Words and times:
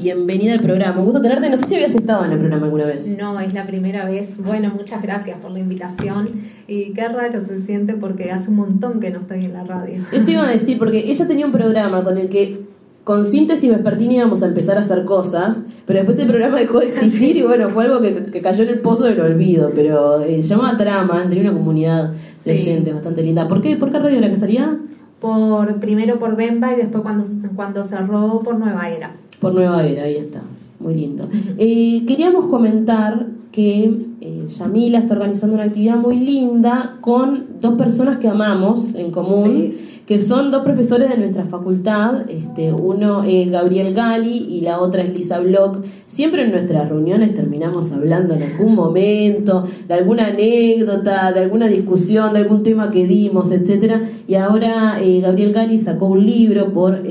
bienvenida 0.00 0.52
al 0.52 0.60
programa. 0.60 0.98
Un 0.98 1.06
gusto 1.06 1.22
tenerte. 1.22 1.48
No 1.48 1.56
sé 1.56 1.66
si 1.66 1.74
habías 1.74 1.94
estado 1.94 2.24
en 2.26 2.32
el 2.32 2.38
programa 2.38 2.64
alguna 2.64 2.84
vez. 2.84 3.16
No, 3.16 3.40
es 3.40 3.54
la 3.54 3.66
primera 3.66 4.04
vez. 4.04 4.42
Bueno, 4.42 4.70
muchas 4.76 5.02
gracias 5.02 5.38
por 5.38 5.50
la 5.50 5.58
invitación. 5.58 6.28
Y 6.68 6.92
qué 6.92 7.08
raro 7.08 7.42
se 7.42 7.62
siente 7.62 7.94
porque 7.94 8.30
hace 8.30 8.50
un 8.50 8.56
montón 8.56 9.00
que 9.00 9.10
no 9.10 9.20
estoy 9.20 9.46
en 9.46 9.54
la 9.54 9.64
radio. 9.64 10.02
Esto 10.12 10.30
iba 10.30 10.46
a 10.46 10.50
decir, 10.50 10.78
porque 10.78 10.98
ella 10.98 11.26
tenía 11.26 11.46
un 11.46 11.52
programa 11.52 12.04
con 12.04 12.18
el 12.18 12.28
que 12.28 12.60
con 13.04 13.24
Síntesis 13.24 13.70
Vespertini 13.70 14.16
íbamos 14.16 14.42
a 14.42 14.46
empezar 14.46 14.76
a 14.76 14.80
hacer 14.80 15.04
cosas, 15.04 15.62
pero 15.86 16.00
después 16.00 16.18
el 16.18 16.26
programa 16.26 16.58
dejó 16.58 16.80
de 16.80 16.88
existir 16.88 17.36
y 17.36 17.42
bueno, 17.42 17.70
fue 17.70 17.84
algo 17.84 18.00
que, 18.00 18.40
cayó 18.42 18.64
en 18.64 18.70
el 18.70 18.80
pozo 18.80 19.04
del 19.04 19.20
olvido, 19.20 19.70
pero 19.74 20.22
eh, 20.22 20.42
se 20.42 20.48
llamaba 20.48 20.76
Trama, 20.76 21.24
tenía 21.28 21.44
una 21.44 21.52
comunidad 21.52 22.12
de 22.44 22.52
oyentes 22.52 22.92
bastante 22.92 23.22
linda. 23.22 23.46
¿Por 23.46 23.60
qué? 23.60 23.76
¿Por 23.76 23.92
qué 23.92 23.98
radio 24.00 24.18
era 24.18 24.28
que 24.28 24.36
salía? 24.36 24.76
Por, 25.20 25.78
primero 25.78 26.18
por 26.18 26.36
Bemba 26.36 26.72
y 26.74 26.76
después 26.76 27.02
cuando, 27.02 27.24
cuando 27.54 27.84
cerró 27.84 28.42
por 28.42 28.58
Nueva 28.58 28.90
Era. 28.90 29.14
Por 29.40 29.54
Nueva 29.54 29.84
Era, 29.86 30.04
ahí 30.04 30.16
está. 30.16 30.42
Muy 30.78 30.94
lindo. 30.94 31.28
Eh, 31.58 32.04
queríamos 32.06 32.46
comentar 32.46 33.26
que 33.50 33.90
eh, 34.20 34.44
Yamila 34.46 34.98
está 34.98 35.14
organizando 35.14 35.54
una 35.54 35.64
actividad 35.64 35.96
muy 35.96 36.16
linda 36.18 36.98
con 37.00 37.46
dos 37.60 37.74
personas 37.74 38.18
que 38.18 38.28
amamos 38.28 38.94
en 38.94 39.10
común, 39.10 39.72
que 40.04 40.18
son 40.18 40.50
dos 40.50 40.62
profesores 40.62 41.08
de 41.08 41.16
nuestra 41.16 41.46
facultad. 41.46 42.30
Este, 42.30 42.72
uno 42.72 43.24
es 43.24 43.50
Gabriel 43.50 43.94
Gali 43.94 44.36
y 44.36 44.60
la 44.60 44.78
otra 44.80 45.02
es 45.02 45.14
Lisa 45.16 45.38
Block. 45.40 45.82
Siempre 46.04 46.44
en 46.44 46.50
nuestras 46.50 46.88
reuniones 46.90 47.32
terminamos 47.32 47.92
hablando 47.92 48.34
en 48.34 48.42
algún 48.42 48.74
momento 48.74 49.64
de 49.88 49.94
alguna 49.94 50.26
anécdota, 50.26 51.32
de 51.32 51.40
alguna 51.40 51.66
discusión, 51.66 52.34
de 52.34 52.40
algún 52.40 52.62
tema 52.62 52.90
que 52.90 53.06
dimos, 53.06 53.50
etcétera. 53.50 54.02
Y 54.28 54.34
ahora 54.34 54.98
eh, 55.00 55.20
Gabriel 55.22 55.54
Gali 55.54 55.78
sacó 55.78 56.08
un 56.08 56.26
libro 56.26 56.74
por 56.74 57.02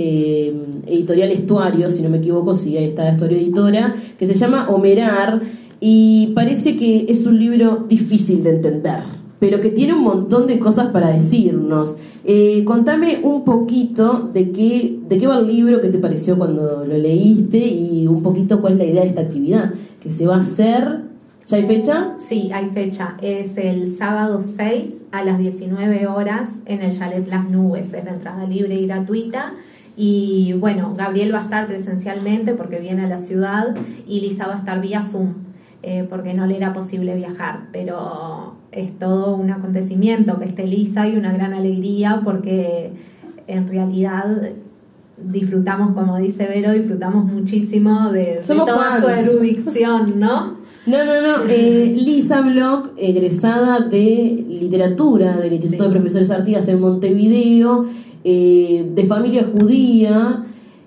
editorial 0.86 1.32
Estuario, 1.32 1.90
si 1.90 2.02
no 2.02 2.10
me 2.10 2.18
equivoco, 2.18 2.56
sí, 2.56 2.78
ahí 2.78 2.86
está 2.86 3.10
Estuario 3.10 3.38
Editora, 3.38 3.96
que 4.18 4.26
se 4.26 4.34
llama 4.34 4.68
Homerar 4.70 5.42
y 5.80 6.32
parece 6.36 6.76
que 6.76 7.06
es 7.10 7.26
un 7.26 7.40
libro 7.40 7.86
difícil 7.88 8.44
de 8.44 8.52
entender, 8.52 9.00
pero 9.40 9.62
que 9.62 9.70
tiene 9.70 9.94
un 9.94 10.04
montón 10.04 10.48
de 10.48 10.60
cosas 10.60 10.88
para 10.88 11.10
decirnos. 11.10 11.98
Eh, 12.24 12.64
contame 12.66 13.20
un 13.22 13.44
poquito 13.44 14.32
de 14.34 14.52
qué, 14.52 14.98
de 15.08 15.18
qué 15.18 15.28
va 15.28 15.38
el 15.38 15.48
libro, 15.48 15.82
qué 15.82 15.90
te 15.90 16.00
pareció 16.00 16.38
cuando 16.38 16.84
lo 16.86 16.98
leíste 16.98 17.60
y 17.60 18.08
un 18.08 18.24
poquito 18.24 18.62
cuál 18.62 18.74
es 18.74 18.80
la 18.80 18.86
idea 18.86 19.02
de 19.04 19.10
esta 19.10 19.22
actividad, 19.22 19.74
que 20.00 20.10
se 20.10 20.26
va 20.26 20.38
a 20.38 20.40
hacer... 20.40 21.02
¿Ya 21.48 21.58
hay 21.58 21.66
fecha? 21.68 22.16
Sí, 22.18 22.50
hay 22.52 22.72
fecha. 22.72 23.18
Es 23.22 23.56
el 23.58 23.92
sábado 23.92 24.40
6 24.40 24.90
a 25.12 25.24
las 25.24 25.38
19 25.38 26.08
horas 26.08 26.54
en 26.66 26.82
el 26.82 26.98
Chalet 26.98 27.28
Las 27.28 27.48
Nubes. 27.48 27.94
Es 27.94 28.04
de 28.04 28.10
entrada 28.10 28.48
libre 28.48 28.74
y 28.74 28.88
gratuita. 28.88 29.54
Y 29.98 30.54
bueno, 30.54 30.94
Gabriel 30.96 31.34
va 31.34 31.40
a 31.40 31.44
estar 31.44 31.68
presencialmente 31.68 32.54
porque 32.54 32.80
viene 32.80 33.04
a 33.04 33.08
la 33.08 33.18
ciudad 33.18 33.76
y 34.08 34.22
Lisa 34.22 34.48
va 34.48 34.56
a 34.56 34.58
estar 34.58 34.82
vía 34.82 35.02
Zoom 35.02 35.34
eh, 35.84 36.06
porque 36.10 36.34
no 36.34 36.46
le 36.46 36.58
era 36.58 36.74
posible 36.74 37.16
viajar. 37.16 37.68
Pero 37.72 38.56
es 38.72 38.98
todo 39.00 39.36
un 39.36 39.52
acontecimiento 39.52 40.38
que 40.38 40.46
esté 40.46 40.68
Lisa 40.68 41.08
y 41.08 41.16
una 41.16 41.32
gran 41.32 41.54
alegría 41.54 42.22
porque 42.24 42.92
en 43.48 43.68
realidad 43.68 44.52
disfrutamos, 45.18 45.94
como 45.94 46.18
dice 46.18 46.46
Vero, 46.48 46.74
disfrutamos 46.74 47.26
muchísimo 47.26 48.12
de, 48.12 48.42
toda 48.46 49.02
su 49.02 49.08
erudición, 49.08 50.20
¿no? 50.20 50.54
No, 50.86 51.04
no, 51.04 51.22
no. 51.22 51.44
Eh, 51.50 51.94
Lisa 51.96 52.42
Block, 52.42 52.92
egresada 52.98 53.80
de 53.80 54.46
literatura 54.48 55.38
del 55.38 55.54
Instituto 55.54 55.86
de 55.86 55.90
Profesores 55.90 56.30
Artigas 56.30 56.68
en 56.68 56.80
Montevideo, 56.80 57.86
eh, 58.26 58.86
de 58.94 59.06
familia 59.06 59.46
judía. 59.46 60.44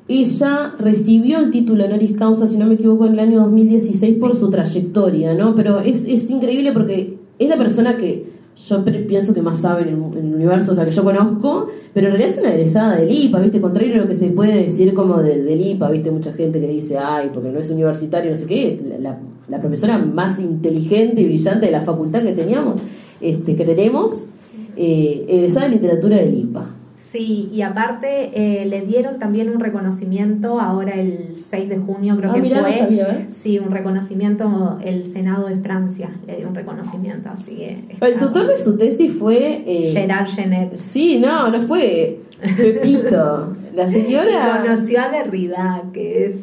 Ella 0.09 0.75
recibió 0.79 1.39
el 1.39 1.51
título 1.51 1.85
honoris 1.85 2.13
causa, 2.13 2.47
si 2.47 2.59
no 2.59 2.67
me 2.67 2.75
equivoco, 2.75 3.07
en 3.07 3.15
el 3.15 3.21
año 3.21 3.41
2016 3.41 4.19
por 4.19 4.37
su 4.37 4.51
trayectoria, 4.51 5.35
¿no? 5.35 5.55
Pero 5.55 5.81
es, 5.81 6.05
es 6.05 6.29
increíble 6.31 6.73
porque 6.73 7.17
es 7.39 7.49
la 7.49 7.57
persona 7.57 7.97
que 7.97 8.27
yo 8.67 8.85
pienso 8.85 9.33
que 9.33 9.41
más 9.41 9.61
sabe 9.61 9.83
en 9.83 9.89
el, 9.89 10.35
universo, 10.35 10.73
o 10.73 10.75
sea, 10.75 10.85
que 10.85 10.91
yo 10.91 11.05
conozco, 11.05 11.69
pero 11.95 12.09
en 12.09 12.15
realidad 12.15 12.35
es 12.35 12.41
una 12.41 12.53
egresada 12.55 12.97
del 12.97 13.11
IPA, 13.11 13.41
¿viste? 13.41 13.61
Contrario 13.61 13.95
a 13.95 13.99
lo 13.99 14.09
que 14.09 14.17
se 14.17 14.31
puede 14.31 14.63
decir 14.63 14.95
como 14.95 15.23
de, 15.23 15.43
del 15.43 15.61
IPA, 15.61 15.91
¿viste? 15.91 16.11
Mucha 16.11 16.33
gente 16.33 16.61
que 16.61 16.67
dice, 16.67 16.99
ay, 16.99 17.31
porque 17.33 17.51
no 17.51 17.61
es 17.61 17.71
universitario, 17.71 18.31
no 18.31 18.37
sé 18.37 18.47
qué, 18.47 18.81
la, 18.99 19.19
la 19.49 19.59
profesora 19.61 19.99
más 19.99 20.41
inteligente 20.41 21.23
y 21.23 21.27
brillante 21.27 21.67
de 21.67 21.73
la 21.73 21.83
facultad 21.83 22.23
que 22.23 22.33
teníamos, 22.33 22.79
este, 23.21 23.55
que 23.55 23.65
tenemos, 23.65 24.29
eh, 24.77 25.25
egresada 25.29 25.69
de 25.69 25.77
literatura 25.77 26.17
del 26.17 26.35
IPA. 26.35 26.67
Sí, 27.11 27.49
y 27.51 27.63
aparte 27.63 28.31
eh, 28.35 28.67
le 28.67 28.83
dieron 28.83 29.19
también 29.19 29.49
un 29.49 29.61
reconocimiento 29.61 30.61
ahora 30.61 30.93
el 30.93 31.37
6 31.37 31.69
de 31.69 31.79
junio, 31.79 32.17
creo 32.19 32.33
ah, 32.33 32.35
que 32.35 32.41
fue. 32.43 33.01
¿eh? 33.01 33.27
Sí, 33.31 33.59
un 33.59 33.71
reconocimiento, 33.71 34.79
el 34.83 35.07
Senado 35.07 35.49
de 35.49 35.57
Francia 35.57 36.11
le 36.27 36.37
dio 36.37 36.49
un 36.49 36.55
reconocimiento, 36.55 37.31
así 37.31 37.57
que... 37.57 37.97
El 38.07 38.19
tutor 38.19 38.47
de 38.47 38.59
su 38.59 38.77
tesis 38.77 39.11
fue... 39.13 39.63
Eh, 39.67 39.91
Gerard 39.93 40.29
Genet. 40.29 40.77
Sí, 40.77 41.19
no, 41.19 41.51
no 41.51 41.63
fue 41.63 42.21
Pepito. 42.57 43.57
La 43.75 43.89
señora... 43.89 44.63
conoció 44.63 45.01
a 45.01 45.09
Derrida, 45.09 45.85
que 45.95 46.27
es... 46.27 46.43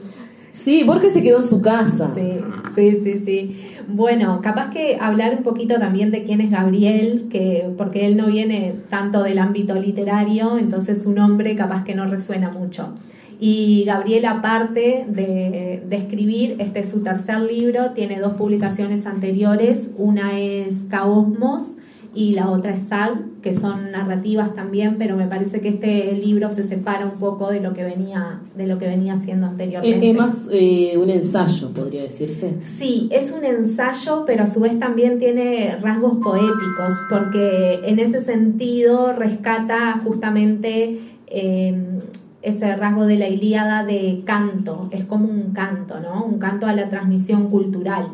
Sí, 0.56 0.84
Borges 0.86 1.12
se 1.12 1.22
quedó 1.22 1.42
en 1.42 1.48
su 1.48 1.62
casa. 1.62 2.14
Sí, 2.16 2.40
sí, 2.74 3.02
sí, 3.04 3.18
sí. 3.18 3.58
Bueno, 3.90 4.40
capaz 4.42 4.70
que 4.70 4.98
hablar 5.00 5.36
un 5.36 5.44
poquito 5.44 5.76
también 5.76 6.12
de 6.12 6.24
quién 6.24 6.40
es 6.40 6.50
Gabriel, 6.50 7.28
que 7.30 7.70
porque 7.78 8.08
él 8.08 8.16
no 8.16 8.28
viene 8.28 8.74
tanto 8.90 9.22
del 9.22 9.40
ámbito 9.40 9.76
literario, 9.76 10.58
entonces 10.58 11.04
su 11.04 11.12
nombre 11.12 11.58
capaz 11.58 11.84
que 11.84 11.94
no 11.94 12.08
resuena 12.08 12.52
mucho. 12.52 12.94
Y 13.38 13.84
Gabriel, 13.86 14.26
aparte 14.26 15.06
de, 15.10 15.84
de, 15.86 15.96
escribir, 15.98 16.56
este 16.60 16.80
es 16.80 16.90
su 16.90 17.04
tercer 17.04 17.42
libro, 17.42 17.92
tiene 17.92 18.18
dos 18.22 18.36
publicaciones 18.36 19.06
anteriores, 19.06 19.90
una 19.98 20.40
es 20.40 20.86
Caosmos 20.90 21.76
y 22.16 22.32
la 22.34 22.50
otra 22.50 22.74
es 22.74 22.88
Sag, 22.88 23.42
que 23.42 23.54
son 23.54 23.92
narrativas 23.92 24.54
también, 24.54 24.96
pero 24.98 25.18
me 25.18 25.28
parece 25.28 25.60
que 25.60 25.68
este 25.68 26.14
libro 26.14 26.50
se 26.50 26.64
separa 26.64 27.06
un 27.06 27.20
poco 27.20 27.52
de 27.52 27.60
lo 27.60 27.74
que 27.74 27.84
venía, 27.84 28.40
de 28.56 28.66
lo 28.66 28.78
que 28.78 28.88
venía 28.88 29.14
haciendo 29.14 29.48
anteriormente. 29.48 30.10
Es, 30.10 30.16
más 30.16 30.48
eh, 30.52 30.98
un 30.98 31.10
ensayo, 31.10 31.72
podría 31.72 32.04
decirse. 32.04 32.56
Sí, 32.62 33.10
es 33.12 33.32
un 33.32 33.44
ensayo, 33.44 34.24
pero 34.26 34.44
a 34.44 34.48
su 34.48 34.62
vez 34.62 34.80
también 34.80 35.20
tiene 35.20 35.78
rasgos 35.82 36.18
poéticos, 36.24 36.94
porque 37.10 37.82
en 37.84 38.00
ese 38.00 38.22
sentido 38.22 39.12
rescata 39.12 40.00
justamente 40.04 40.98
em, 41.28 42.00
ese 42.42 42.76
rasgo 42.78 43.06
de 43.06 43.18
la 43.18 43.28
Ilíada 43.28 43.84
de 43.84 44.22
canto, 44.26 44.88
es 44.92 45.04
como 45.04 45.28
un 45.28 45.52
canto, 45.52 46.00
¿no? 46.00 46.24
Un 46.24 46.40
canto 46.40 46.66
a 46.66 46.74
la 46.74 46.88
transmisión 46.88 47.50
cultural 47.50 48.08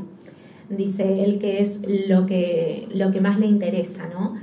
dice 0.77 1.23
él 1.23 1.39
que 1.39 1.61
es 1.61 1.79
lo 2.07 2.25
que, 2.25 2.87
lo 2.93 3.11
que 3.11 3.21
más 3.21 3.39
le 3.39 3.47
interesa, 3.47 4.07
¿no? 4.07 4.33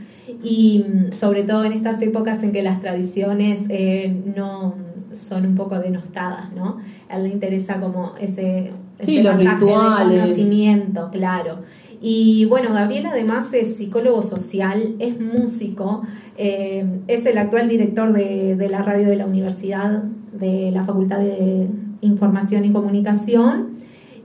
Y 0.42 0.84
mm, 0.86 1.12
sobre 1.12 1.42
todo 1.42 1.64
en 1.64 1.72
estas 1.72 2.00
épocas 2.02 2.42
en 2.42 2.52
que 2.52 2.62
las 2.62 2.80
tradiciones 2.80 3.62
eh, 3.68 4.14
no 4.36 4.74
son 5.12 5.46
un 5.46 5.54
poco 5.54 5.78
denostadas, 5.78 6.52
¿no? 6.52 6.78
A 7.08 7.16
él 7.16 7.24
le 7.24 7.28
interesa 7.30 7.80
como 7.80 8.14
ese, 8.20 8.72
sí, 9.00 9.22
los 9.22 9.36
rituales. 9.36 10.22
conocimiento, 10.22 11.10
claro. 11.10 11.60
Y 12.00 12.44
bueno, 12.44 12.72
Gabriel 12.72 13.06
además 13.06 13.52
es 13.54 13.76
psicólogo 13.76 14.22
social, 14.22 14.94
es 15.00 15.20
músico, 15.20 16.02
eh, 16.36 16.86
es 17.08 17.26
el 17.26 17.38
actual 17.38 17.68
director 17.68 18.12
de, 18.12 18.54
de, 18.54 18.68
la 18.68 18.82
radio 18.82 19.08
de 19.08 19.16
la 19.16 19.26
universidad, 19.26 20.04
de 20.32 20.70
la 20.70 20.84
Facultad 20.84 21.18
de 21.18 21.66
Información 22.02 22.64
y 22.64 22.70
Comunicación. 22.70 23.78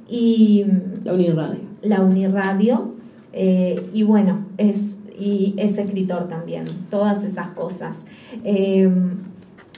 Y, 0.08 0.66
la 1.04 1.14
Uniradio 1.14 1.73
la 1.84 2.02
Uniradio, 2.02 2.94
eh, 3.34 3.82
y 3.94 4.04
bueno, 4.04 4.46
es, 4.58 4.98
y 5.20 5.54
es 5.58 5.78
escritor 5.78 6.28
también, 6.28 6.66
todas 6.90 7.24
esas 7.24 7.50
cosas. 7.50 8.06
Eh, 8.44 8.90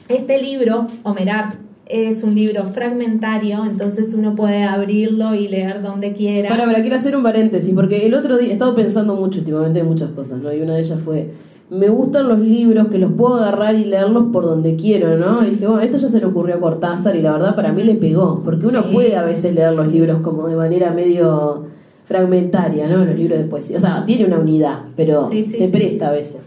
este 0.07 0.41
libro, 0.41 0.87
Homerar, 1.03 1.55
es 1.87 2.23
un 2.23 2.33
libro 2.33 2.65
fragmentario, 2.65 3.63
entonces 3.63 4.13
uno 4.13 4.35
puede 4.35 4.63
abrirlo 4.63 5.35
y 5.35 5.47
leer 5.47 5.81
donde 5.81 6.13
quiera. 6.13 6.49
Para, 6.49 6.65
para, 6.65 6.81
quiero 6.81 6.95
hacer 6.95 7.15
un 7.15 7.23
paréntesis, 7.23 7.73
porque 7.75 8.05
el 8.07 8.13
otro 8.15 8.37
día 8.37 8.49
he 8.49 8.53
estado 8.53 8.73
pensando 8.75 9.15
mucho 9.15 9.39
últimamente 9.39 9.79
en 9.79 9.87
muchas 9.87 10.09
cosas, 10.11 10.39
¿no? 10.41 10.51
Y 10.51 10.61
una 10.61 10.75
de 10.75 10.81
ellas 10.81 10.99
fue, 10.99 11.31
me 11.69 11.89
gustan 11.89 12.27
los 12.27 12.39
libros 12.39 12.87
que 12.87 12.97
los 12.97 13.11
puedo 13.13 13.35
agarrar 13.35 13.75
y 13.75 13.85
leerlos 13.85 14.25
por 14.31 14.45
donde 14.45 14.75
quiero, 14.75 15.15
¿no? 15.17 15.45
Y 15.45 15.51
dije, 15.51 15.67
bueno, 15.67 15.81
esto 15.81 15.97
ya 15.97 16.07
se 16.07 16.19
le 16.19 16.25
ocurrió 16.25 16.55
a 16.55 16.59
Cortázar 16.59 17.15
y 17.15 17.21
la 17.21 17.31
verdad 17.31 17.55
para 17.55 17.71
mí 17.71 17.83
le 17.83 17.95
pegó, 17.95 18.41
porque 18.43 18.65
uno 18.65 18.89
puede 18.91 19.15
a 19.15 19.23
veces 19.23 19.53
leer 19.53 19.73
los 19.73 19.87
libros 19.87 20.21
como 20.21 20.47
de 20.47 20.55
manera 20.55 20.91
medio 20.91 21.65
fragmentaria, 22.05 22.87
¿no? 22.87 23.03
Los 23.03 23.17
libros 23.17 23.39
de 23.39 23.45
poesía. 23.45 23.77
O 23.77 23.79
sea, 23.81 24.05
tiene 24.05 24.25
una 24.25 24.37
unidad, 24.37 24.83
pero 24.95 25.29
se 25.29 25.67
presta 25.67 26.07
a 26.07 26.11
veces. 26.11 26.37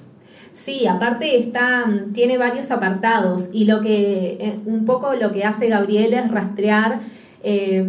Sí, 0.52 0.86
aparte 0.86 1.38
está, 1.38 1.84
tiene 2.12 2.36
varios 2.38 2.70
apartados 2.70 3.50
y 3.52 3.66
lo 3.66 3.80
que, 3.80 4.38
eh, 4.40 4.58
un 4.66 4.84
poco 4.84 5.14
lo 5.14 5.30
que 5.30 5.44
hace 5.44 5.68
Gabriel 5.68 6.14
es 6.14 6.30
rastrear 6.30 7.00
eh, 7.42 7.84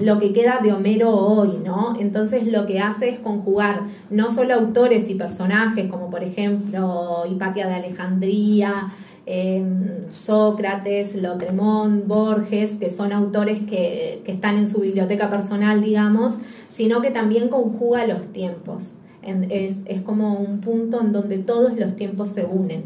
lo 0.00 0.18
que 0.18 0.32
queda 0.32 0.60
de 0.62 0.72
Homero 0.72 1.10
hoy, 1.10 1.58
¿no? 1.64 1.96
Entonces 1.98 2.46
lo 2.46 2.66
que 2.66 2.80
hace 2.80 3.08
es 3.08 3.18
conjugar 3.18 3.82
no 4.10 4.30
solo 4.30 4.54
autores 4.54 5.10
y 5.10 5.14
personajes, 5.14 5.86
como 5.90 6.10
por 6.10 6.22
ejemplo 6.22 7.24
Hipatia 7.28 7.66
de 7.66 7.74
Alejandría, 7.74 8.92
Em, 9.28 10.08
Sócrates, 10.08 11.16
Lotremont, 11.16 12.06
Borges, 12.06 12.78
que 12.78 12.88
son 12.88 13.12
autores 13.12 13.60
que, 13.62 14.22
están 14.24 14.56
en 14.56 14.70
su 14.70 14.80
biblioteca 14.80 15.28
personal, 15.28 15.82
digamos, 15.82 16.38
sino 16.68 17.02
que 17.02 17.10
también 17.10 17.48
conjuga 17.48 18.06
los 18.06 18.28
tiempos. 18.28 18.94
es, 19.22 20.00
como 20.02 20.34
un 20.34 20.60
punto 20.60 21.00
en 21.00 21.10
donde 21.10 21.38
todos 21.38 21.76
los 21.76 21.96
tiempos 21.96 22.28
se 22.28 22.44
unen. 22.44 22.84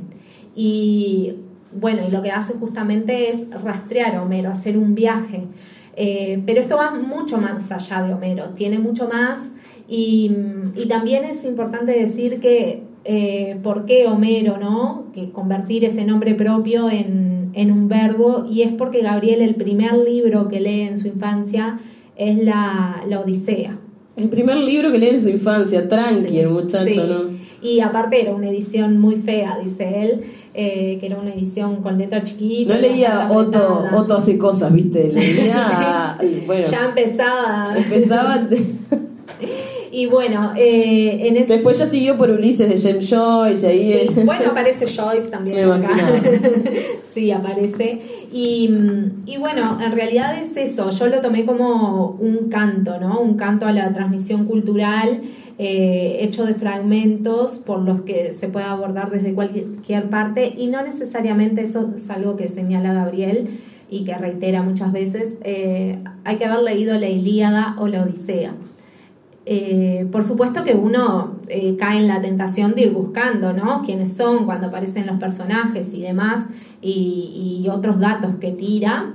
Y 0.54 1.34
bueno, 1.78 2.00
y 2.08 2.10
lo 2.10 2.22
que 2.22 2.30
hace 2.30 2.54
justamente 2.54 3.28
es 3.28 3.50
rastrear 3.50 4.18
Homero, 4.18 4.48
hacer 4.50 4.78
un 4.78 4.94
viaje. 4.94 5.44
Eh, 5.96 6.42
pero 6.46 6.60
esto 6.60 6.76
va 6.76 6.92
mucho 6.92 7.38
más 7.38 7.70
allá 7.72 8.02
de 8.02 8.14
Homero, 8.14 8.50
tiene 8.50 8.78
mucho 8.78 9.08
más 9.08 9.50
y, 9.88 10.30
y 10.76 10.86
también 10.86 11.24
es 11.24 11.44
importante 11.44 11.92
decir 11.92 12.40
que 12.40 12.84
eh, 13.04 13.56
por 13.62 13.86
qué 13.86 14.06
Homero, 14.06 14.58
¿no? 14.58 15.06
Que 15.14 15.30
convertir 15.30 15.84
ese 15.84 16.04
nombre 16.04 16.34
propio 16.34 16.90
en, 16.90 17.40
un 17.54 17.88
verbo, 17.88 18.46
y 18.48 18.62
es 18.62 18.72
porque 18.72 19.02
Gabriel, 19.02 19.40
el 19.42 19.54
primer 19.54 19.94
libro 19.94 20.48
que 20.48 20.60
lee 20.60 20.82
en 20.82 20.98
su 20.98 21.08
infancia 21.08 21.80
es 22.16 22.42
la, 22.42 23.02
Odisea. 23.22 23.78
El 24.16 24.28
primer 24.28 24.58
libro 24.58 24.92
que 24.92 24.98
lee 24.98 25.08
en 25.08 25.20
su 25.20 25.30
infancia, 25.30 25.88
tranqui, 25.88 26.38
el 26.38 26.50
muchacho, 26.50 27.06
¿no? 27.06 27.39
Y 27.62 27.80
aparte 27.80 28.20
era 28.20 28.34
una 28.34 28.48
edición 28.48 28.98
muy 28.98 29.16
fea, 29.16 29.58
dice 29.62 30.02
él, 30.02 30.24
eh, 30.54 30.96
que 30.98 31.06
era 31.06 31.18
una 31.18 31.32
edición 31.32 31.76
con 31.82 31.98
letra 31.98 32.22
chiquita. 32.22 32.74
No 32.74 32.80
leía 32.80 33.28
Otto, 33.30 33.86
Otto 33.94 34.16
hace 34.16 34.38
cosas, 34.38 34.72
¿viste? 34.72 35.12
Leía, 35.12 36.16
bueno, 36.46 36.66
ya 36.66 36.86
empezaba. 36.86 37.76
Empezaba. 37.76 38.40
Y 39.92 40.06
bueno, 40.06 40.52
eh, 40.56 41.26
en 41.26 41.36
ese... 41.36 41.54
Después 41.54 41.78
ya 41.78 41.86
siguió 41.86 42.16
por 42.16 42.30
Ulises 42.30 42.68
de 42.68 42.78
James 42.78 43.10
Joyce. 43.10 43.66
Ahí 43.66 44.08
Bueno, 44.24 44.50
aparece 44.50 44.86
Joyce 44.86 45.28
también 45.28 45.68
acá. 45.68 45.90
sí, 47.12 47.30
aparece. 47.32 48.00
Y, 48.32 48.70
y, 49.26 49.36
bueno, 49.38 49.78
en 49.82 49.92
realidad 49.92 50.38
es 50.38 50.56
eso. 50.56 50.90
Yo 50.90 51.08
lo 51.08 51.20
tomé 51.20 51.44
como 51.44 52.16
un 52.20 52.48
canto, 52.48 52.98
¿no? 53.00 53.20
Un 53.20 53.34
canto 53.34 53.66
a 53.66 53.72
la 53.72 53.92
transmisión 53.92 54.46
cultural. 54.46 55.22
Eh, 55.62 56.24
hecho 56.24 56.46
de 56.46 56.54
fragmentos 56.54 57.58
por 57.58 57.82
los 57.82 58.00
que 58.00 58.32
se 58.32 58.48
puede 58.48 58.64
abordar 58.64 59.10
desde 59.10 59.34
cualquier 59.34 60.08
parte 60.08 60.54
y 60.56 60.68
no 60.68 60.80
necesariamente 60.82 61.60
eso 61.60 61.92
es 61.94 62.08
algo 62.08 62.36
que 62.36 62.48
señala 62.48 62.94
Gabriel 62.94 63.60
y 63.90 64.04
que 64.04 64.14
reitera 64.14 64.62
muchas 64.62 64.90
veces, 64.90 65.36
eh, 65.42 65.98
hay 66.24 66.36
que 66.36 66.46
haber 66.46 66.62
leído 66.62 66.96
la 66.96 67.08
Ilíada 67.08 67.76
o 67.78 67.88
la 67.88 68.04
Odisea. 68.04 68.54
Eh, 69.52 70.06
por 70.12 70.22
supuesto 70.22 70.62
que 70.62 70.74
uno 70.74 71.40
eh, 71.48 71.74
cae 71.76 71.98
en 71.98 72.06
la 72.06 72.20
tentación 72.20 72.76
de 72.76 72.82
ir 72.82 72.92
buscando, 72.92 73.52
¿no? 73.52 73.82
Quiénes 73.82 74.16
son 74.16 74.44
cuando 74.44 74.68
aparecen 74.68 75.08
los 75.08 75.16
personajes 75.16 75.92
y 75.92 76.02
demás, 76.02 76.46
y, 76.80 77.66
otros 77.68 77.98
datos 77.98 78.36
que 78.36 78.52
tira. 78.52 79.12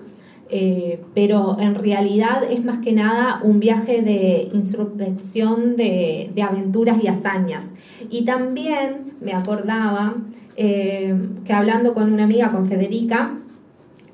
Eh, 0.50 1.02
pero 1.14 1.56
en 1.62 1.76
realidad 1.76 2.44
es 2.50 2.66
más 2.66 2.80
que 2.80 2.92
nada 2.92 3.40
un 3.44 3.62
viaje 3.62 4.02
de 4.02 4.50
introspección 4.54 5.78
de, 5.78 6.30
de 6.36 6.42
aventuras 6.42 7.02
y 7.02 7.08
hazañas. 7.08 7.70
Y 8.10 8.26
también 8.26 9.14
me 9.22 9.32
acordaba 9.32 10.16
que 10.58 11.54
hablando 11.54 11.94
con 11.94 12.12
una 12.12 12.26
amiga, 12.26 12.52
con 12.52 12.66
Federica, 12.66 13.40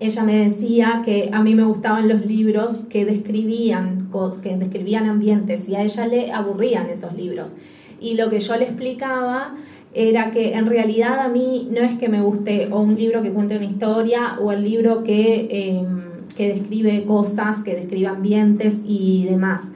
ella 0.02 0.24
me 0.24 0.50
decía 0.50 1.04
que 1.06 1.30
a 1.32 1.44
mí 1.44 1.54
me 1.54 1.64
gustaban 1.64 2.10
los 2.10 2.26
libros 2.26 2.86
que 2.90 3.06
describían, 3.06 4.10
que 4.42 4.58
describían 4.58 5.06
ambientes 5.06 5.70
y 5.70 5.76
a 5.76 5.84
ella 5.84 6.08
le 6.08 6.32
aburrían 6.32 6.90
esos 6.90 7.14
libros. 7.14 7.56
Y 8.00 8.16
lo 8.16 8.32
que 8.32 8.40
yo 8.40 8.56
le 8.56 8.64
explicaba 8.64 9.56
era 9.94 10.32
que 10.32 10.56
en 10.56 10.66
realidad 10.66 11.20
a 11.20 11.30
mí 11.30 11.70
no 11.72 11.82
es 11.82 11.96
que 11.96 12.10
me 12.10 12.20
guste 12.22 12.70
o 12.72 12.82
un 12.82 12.96
libro 12.96 13.22
que 13.22 13.32
cuente 13.32 13.58
una 13.58 13.66
historia 13.66 14.38
o 14.42 14.52
el 14.52 14.64
libro 14.64 15.04
que, 15.04 15.48
em, 15.52 16.02
que 16.36 16.48
describe 16.48 17.04
cosas, 17.06 17.64
que 17.64 17.76
describe 17.76 18.08
ambientes 18.08 18.82
y 18.84 19.26
demás. 19.30 19.68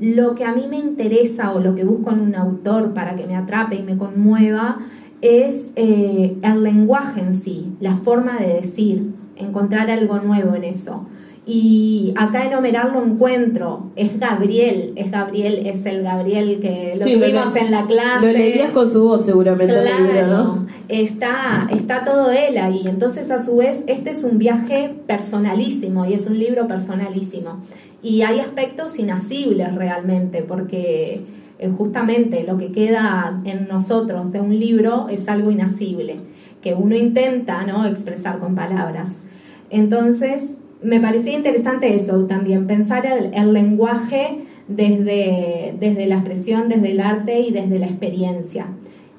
Lo 0.00 0.36
que 0.36 0.44
a 0.44 0.52
mí 0.52 0.68
me 0.68 0.76
interesa 0.76 1.52
o 1.52 1.58
lo 1.58 1.74
que 1.74 1.82
busco 1.82 2.12
en 2.12 2.20
un 2.20 2.36
autor 2.36 2.94
para 2.94 3.16
que 3.16 3.26
me 3.26 3.34
atrape 3.34 3.76
y 3.76 3.82
me 3.82 3.96
conmueva 3.96 4.78
es 5.22 5.70
eh, 5.76 6.36
el 6.42 6.62
lenguaje 6.62 7.20
en 7.20 7.34
sí, 7.34 7.72
la 7.80 7.96
forma 7.96 8.38
de 8.38 8.54
decir, 8.54 9.11
encontrar 9.36 9.90
algo 9.90 10.18
nuevo 10.20 10.54
en 10.54 10.64
eso. 10.64 11.06
Y 11.44 12.14
acá 12.16 12.44
en 12.44 12.54
Homerar 12.54 12.92
lo 12.92 13.04
encuentro, 13.04 13.90
es 13.96 14.18
Gabriel, 14.20 14.92
es 14.94 15.10
Gabriel, 15.10 15.66
es 15.66 15.84
el 15.86 16.04
Gabriel 16.04 16.60
que 16.60 16.94
lo 16.96 17.04
tuvimos 17.04 17.56
en 17.56 17.72
la 17.72 17.84
clase. 17.86 18.26
Lo 18.26 18.32
leías 18.32 18.70
con 18.70 18.90
su 18.90 19.02
voz 19.02 19.26
seguramente. 19.26 19.74
Claro, 19.74 20.66
está, 20.86 21.68
está 21.72 22.04
todo 22.04 22.30
él 22.30 22.58
ahí. 22.58 22.82
Entonces 22.86 23.32
a 23.32 23.44
su 23.44 23.56
vez 23.56 23.82
este 23.88 24.10
es 24.10 24.22
un 24.22 24.38
viaje 24.38 24.94
personalísimo 25.08 26.06
y 26.06 26.12
es 26.12 26.28
un 26.28 26.38
libro 26.38 26.68
personalísimo. 26.68 27.60
Y 28.04 28.22
hay 28.22 28.38
aspectos 28.38 28.96
inasibles 29.00 29.74
realmente 29.74 30.42
porque 30.42 31.22
justamente 31.70 32.44
lo 32.44 32.58
que 32.58 32.72
queda 32.72 33.40
en 33.44 33.68
nosotros 33.68 34.32
de 34.32 34.40
un 34.40 34.58
libro 34.58 35.08
es 35.08 35.28
algo 35.28 35.50
inasible 35.50 36.16
que 36.62 36.74
uno 36.74 36.94
intenta 36.94 37.64
¿no? 37.66 37.84
expresar 37.86 38.38
con 38.38 38.54
palabras. 38.54 39.20
Entonces, 39.68 40.54
me 40.82 41.00
parecía 41.00 41.34
interesante 41.34 41.94
eso 41.94 42.24
también, 42.24 42.66
pensar 42.66 43.04
el, 43.06 43.52
lenguaje 43.52 44.44
desde, 44.68 45.74
desde, 45.78 46.06
la 46.06 46.16
expresión, 46.16 46.68
desde 46.68 46.92
el 46.92 47.00
arte 47.00 47.40
y 47.40 47.50
desde 47.50 47.78
la 47.78 47.86
experiencia. 47.86 48.66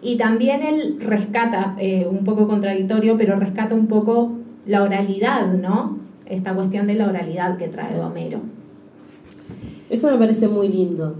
Y 0.01 0.17
también 0.17 0.63
él 0.63 0.97
rescata, 0.99 1.75
eh, 1.79 2.07
un 2.09 2.23
poco 2.23 2.47
contradictorio, 2.47 3.17
pero 3.17 3.35
rescata 3.35 3.75
un 3.75 3.87
poco 3.87 4.33
la 4.65 4.83
oralidad, 4.83 5.53
¿no? 5.53 5.99
Esta 6.25 6.53
cuestión 6.53 6.87
de 6.87 6.95
la 6.95 7.07
oralidad 7.07 7.57
que 7.57 7.67
trae 7.67 7.99
Homero. 7.99 8.39
Eso 9.89 10.11
me 10.11 10.17
parece 10.17 10.47
muy 10.47 10.69
lindo 10.69 11.15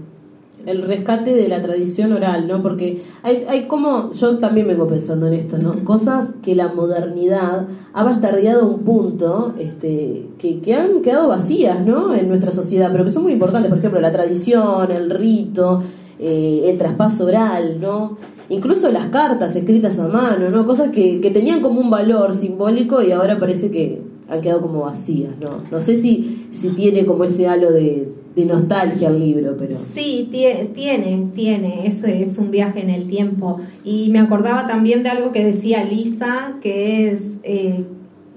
el 0.66 0.82
rescate 0.82 1.34
de 1.34 1.48
la 1.48 1.60
tradición 1.60 2.12
oral, 2.12 2.46
¿no? 2.48 2.62
Porque 2.62 3.02
hay, 3.22 3.44
hay 3.48 3.66
como, 3.66 4.12
yo 4.12 4.38
también 4.38 4.66
vengo 4.66 4.86
pensando 4.86 5.26
en 5.26 5.34
esto, 5.34 5.58
¿no? 5.58 5.84
Cosas 5.84 6.34
que 6.42 6.54
la 6.54 6.68
modernidad 6.68 7.66
ha 7.92 8.02
bastardeado 8.02 8.66
un 8.66 8.80
punto 8.80 9.54
este, 9.58 10.28
que, 10.38 10.60
que 10.60 10.74
han 10.74 11.02
quedado 11.02 11.28
vacías, 11.28 11.84
¿no? 11.84 12.14
En 12.14 12.28
nuestra 12.28 12.50
sociedad, 12.50 12.90
pero 12.92 13.04
que 13.04 13.10
son 13.10 13.22
muy 13.22 13.32
importantes, 13.32 13.68
por 13.68 13.78
ejemplo, 13.78 14.00
la 14.00 14.12
tradición, 14.12 14.90
el 14.90 15.10
rito, 15.10 15.82
eh, 16.18 16.62
el 16.64 16.78
traspaso 16.78 17.26
oral, 17.26 17.80
¿no? 17.80 18.16
Incluso 18.48 18.90
las 18.90 19.06
cartas 19.06 19.56
escritas 19.56 19.98
a 19.98 20.08
mano, 20.08 20.50
¿no? 20.50 20.66
Cosas 20.66 20.90
que, 20.90 21.20
que 21.20 21.30
tenían 21.30 21.60
como 21.60 21.80
un 21.80 21.90
valor 21.90 22.34
simbólico 22.34 23.02
y 23.02 23.12
ahora 23.12 23.38
parece 23.38 23.70
que 23.70 24.02
han 24.28 24.40
quedado 24.40 24.62
como 24.62 24.80
vacías, 24.80 25.32
¿no? 25.40 25.62
No 25.70 25.80
sé 25.80 25.96
si, 25.96 26.48
si 26.52 26.68
tiene 26.70 27.04
como 27.04 27.24
ese 27.24 27.46
halo 27.46 27.70
de 27.70 28.08
de 28.34 28.44
nostalgia 28.44 29.08
el 29.08 29.20
libro, 29.20 29.56
pero... 29.56 29.76
Sí, 29.92 30.28
tiene, 30.30 31.28
tiene, 31.34 31.86
eso 31.86 32.06
es 32.06 32.36
un 32.38 32.50
viaje 32.50 32.80
en 32.80 32.90
el 32.90 33.06
tiempo. 33.06 33.60
Y 33.84 34.10
me 34.10 34.18
acordaba 34.18 34.66
también 34.66 35.02
de 35.02 35.10
algo 35.10 35.30
que 35.32 35.44
decía 35.44 35.84
Lisa, 35.84 36.54
que 36.60 37.10
es 37.10 37.22
eh, 37.44 37.84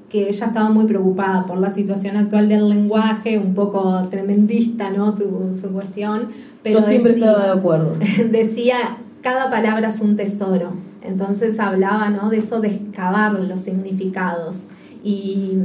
que 0.10 0.30
ella 0.30 0.48
estaba 0.48 0.70
muy 0.70 0.86
preocupada 0.86 1.46
por 1.46 1.58
la 1.58 1.74
situación 1.74 2.16
actual 2.16 2.48
del 2.48 2.70
lenguaje, 2.70 3.40
un 3.40 3.54
poco 3.56 4.08
tremendista, 4.10 4.92
¿no? 4.92 5.16
Su, 5.16 5.58
su 5.60 5.72
cuestión. 5.72 6.30
Pero 6.62 6.80
Yo 6.80 6.86
siempre 6.86 7.14
estaba 7.14 7.46
de 7.46 7.52
acuerdo. 7.52 7.96
Decía, 8.32 8.98
cada 9.22 9.50
palabra 9.50 9.90
es 9.90 10.00
un 10.00 10.16
tesoro. 10.16 10.74
Entonces 11.02 11.60
hablaba, 11.60 12.10
¿no? 12.10 12.30
De 12.30 12.38
eso 12.38 12.60
de 12.60 12.68
excavar 12.70 13.34
los 13.40 13.62
significados. 13.62 14.68
Y, 15.08 15.58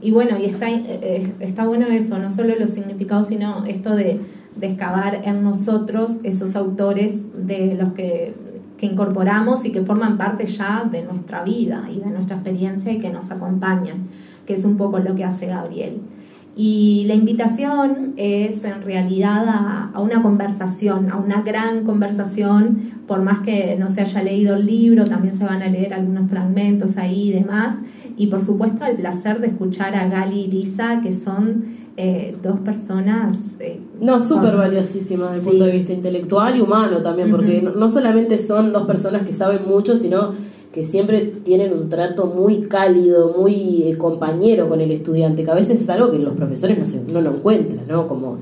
y 0.00 0.10
bueno, 0.10 0.36
y 0.36 0.46
está, 0.46 0.68
eh, 0.68 1.32
está 1.38 1.64
bueno 1.64 1.86
eso, 1.86 2.18
no 2.18 2.30
solo 2.30 2.56
los 2.58 2.70
significados, 2.70 3.28
sino 3.28 3.64
esto 3.64 3.94
de, 3.94 4.18
de 4.56 4.66
excavar 4.66 5.20
en 5.22 5.44
nosotros 5.44 6.18
esos 6.24 6.56
autores 6.56 7.28
de 7.46 7.76
los 7.80 7.92
que, 7.92 8.34
que 8.76 8.86
incorporamos 8.86 9.64
y 9.64 9.70
que 9.70 9.82
forman 9.82 10.18
parte 10.18 10.46
ya 10.46 10.82
de 10.90 11.04
nuestra 11.04 11.44
vida 11.44 11.88
y 11.88 12.00
de 12.00 12.10
nuestra 12.10 12.38
experiencia 12.38 12.90
y 12.90 12.98
que 12.98 13.10
nos 13.10 13.30
acompañan, 13.30 14.08
que 14.46 14.54
es 14.54 14.64
un 14.64 14.76
poco 14.76 14.98
lo 14.98 15.14
que 15.14 15.22
hace 15.24 15.46
Gabriel. 15.46 16.00
Y 16.56 17.04
la 17.06 17.14
invitación 17.14 18.14
es 18.16 18.64
en 18.64 18.82
realidad 18.82 19.44
a, 19.46 19.92
a, 19.94 20.00
una 20.00 20.22
conversación, 20.22 21.08
a 21.12 21.16
una 21.16 21.42
gran 21.42 21.84
conversación, 21.84 22.94
por 23.06 23.22
más 23.22 23.38
que 23.40 23.76
no 23.78 23.90
se 23.90 24.00
haya 24.00 24.24
leído 24.24 24.56
el 24.56 24.66
libro, 24.66 25.04
también 25.04 25.36
se 25.36 25.44
van 25.44 25.62
a 25.62 25.68
leer 25.68 25.94
algunos 25.94 26.28
fragmentos 26.28 26.96
ahí 26.96 27.28
y 27.28 27.32
demás, 27.32 27.76
y 28.18 28.26
por 28.26 28.42
supuesto 28.42 28.84
el 28.84 28.96
placer 28.96 29.40
de 29.40 29.46
escuchar 29.46 29.94
a 29.94 30.08
Gali 30.08 30.40
y 30.40 30.50
Lisa, 30.50 31.00
que 31.00 31.12
son 31.12 31.78
eh, 31.96 32.36
dos 32.42 32.58
personas... 32.60 33.36
Eh, 33.60 33.80
no, 34.00 34.20
súper 34.20 34.56
valiosísimas 34.56 35.32
desde 35.32 35.44
el 35.44 35.50
punto 35.50 35.64
de 35.64 35.72
vista 35.72 35.92
intelectual 35.92 36.56
y 36.56 36.60
humano 36.60 37.00
también, 37.00 37.30
porque 37.30 37.62
no, 37.62 37.88
solamente 37.88 38.36
son 38.38 38.72
dos 38.72 38.86
personas 38.86 39.22
que 39.22 39.32
saben 39.32 39.60
mucho, 39.66 39.96
sino 39.96 40.34
que 40.72 40.84
siempre 40.84 41.20
tienen 41.44 41.72
un 41.72 41.88
trato 41.88 42.26
muy 42.26 42.62
cálido, 42.62 43.34
muy 43.38 43.84
eh, 43.84 43.96
compañero 43.96 44.68
con 44.68 44.80
el 44.80 44.90
estudiante, 44.90 45.44
que 45.44 45.50
a 45.50 45.54
veces 45.54 45.80
es 45.80 45.88
algo 45.88 46.10
que 46.10 46.18
los 46.18 46.34
profesores 46.34 46.76
no, 46.76 46.86
se, 46.86 47.00
no 47.00 47.20
lo 47.20 47.36
encuentran, 47.36 47.86
¿no? 47.88 48.06
Como 48.06 48.38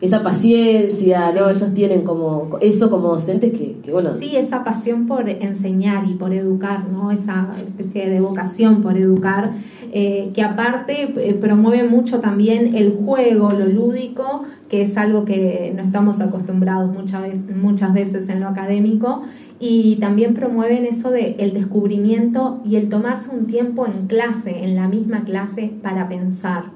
esa 0.00 0.22
paciencia, 0.22 1.32
¿no? 1.32 1.48
Ellos 1.48 1.72
tienen 1.72 2.02
como 2.02 2.58
eso 2.60 2.90
como 2.90 3.08
docentes 3.08 3.52
que, 3.52 3.78
que, 3.82 3.92
bueno. 3.92 4.10
Sí, 4.18 4.36
esa 4.36 4.64
pasión 4.64 5.06
por 5.06 5.28
enseñar 5.28 6.06
y 6.08 6.14
por 6.14 6.32
educar, 6.32 6.88
¿no? 6.88 7.10
Esa 7.10 7.50
especie 7.56 8.10
de 8.10 8.20
vocación 8.20 8.82
por 8.82 8.96
educar, 8.96 9.52
eh, 9.92 10.30
que 10.34 10.42
aparte 10.42 11.14
eh, 11.16 11.34
promueve 11.34 11.88
mucho 11.88 12.20
también 12.20 12.74
el 12.74 12.92
juego, 12.92 13.50
lo 13.50 13.66
lúdico, 13.66 14.44
que 14.68 14.82
es 14.82 14.96
algo 14.96 15.24
que 15.24 15.72
no 15.74 15.82
estamos 15.82 16.20
acostumbrados 16.20 16.92
muchas, 16.92 17.22
muchas 17.54 17.94
veces 17.94 18.28
en 18.28 18.40
lo 18.40 18.48
académico, 18.48 19.22
y 19.60 19.96
también 19.96 20.34
promueven 20.34 20.84
eso 20.84 21.10
de 21.10 21.36
el 21.38 21.54
descubrimiento 21.54 22.60
y 22.64 22.76
el 22.76 22.88
tomarse 22.88 23.30
un 23.30 23.46
tiempo 23.46 23.86
en 23.86 24.06
clase, 24.06 24.64
en 24.64 24.74
la 24.74 24.88
misma 24.88 25.24
clase, 25.24 25.72
para 25.82 26.08
pensar 26.08 26.73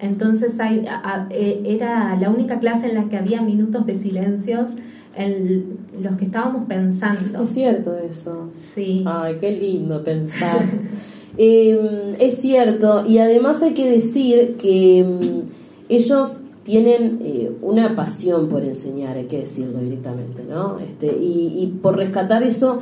entonces 0.00 0.58
hay, 0.60 0.84
e, 1.30 1.62
era 1.64 2.16
la 2.16 2.30
única 2.30 2.60
clase 2.60 2.88
en 2.88 2.94
la 2.96 3.08
que 3.08 3.16
había 3.16 3.40
minutos 3.42 3.86
de 3.86 3.94
silencios 3.94 4.70
en 5.14 5.78
los 6.00 6.16
que 6.16 6.26
estábamos 6.26 6.66
pensando. 6.68 7.42
Es 7.42 7.48
cierto 7.50 7.96
eso. 7.96 8.50
Sí. 8.54 9.02
Ay, 9.06 9.36
qué 9.40 9.52
lindo 9.52 10.02
pensar. 10.04 10.62
Em, 11.38 12.14
es 12.18 12.38
cierto, 12.38 13.04
y 13.06 13.18
además 13.18 13.60
hay 13.60 13.74
que 13.74 13.90
decir 13.90 14.56
que 14.58 15.00
em, 15.00 15.42
ellos 15.90 16.38
tienen 16.66 17.20
eh, 17.22 17.52
una 17.62 17.94
pasión 17.94 18.48
por 18.48 18.64
enseñar, 18.64 19.16
hay 19.16 19.26
que 19.26 19.38
decirlo 19.38 19.78
directamente, 19.78 20.44
¿no? 20.44 20.80
Este, 20.80 21.06
y, 21.06 21.54
y 21.62 21.78
por 21.80 21.96
rescatar 21.96 22.42
eso 22.42 22.80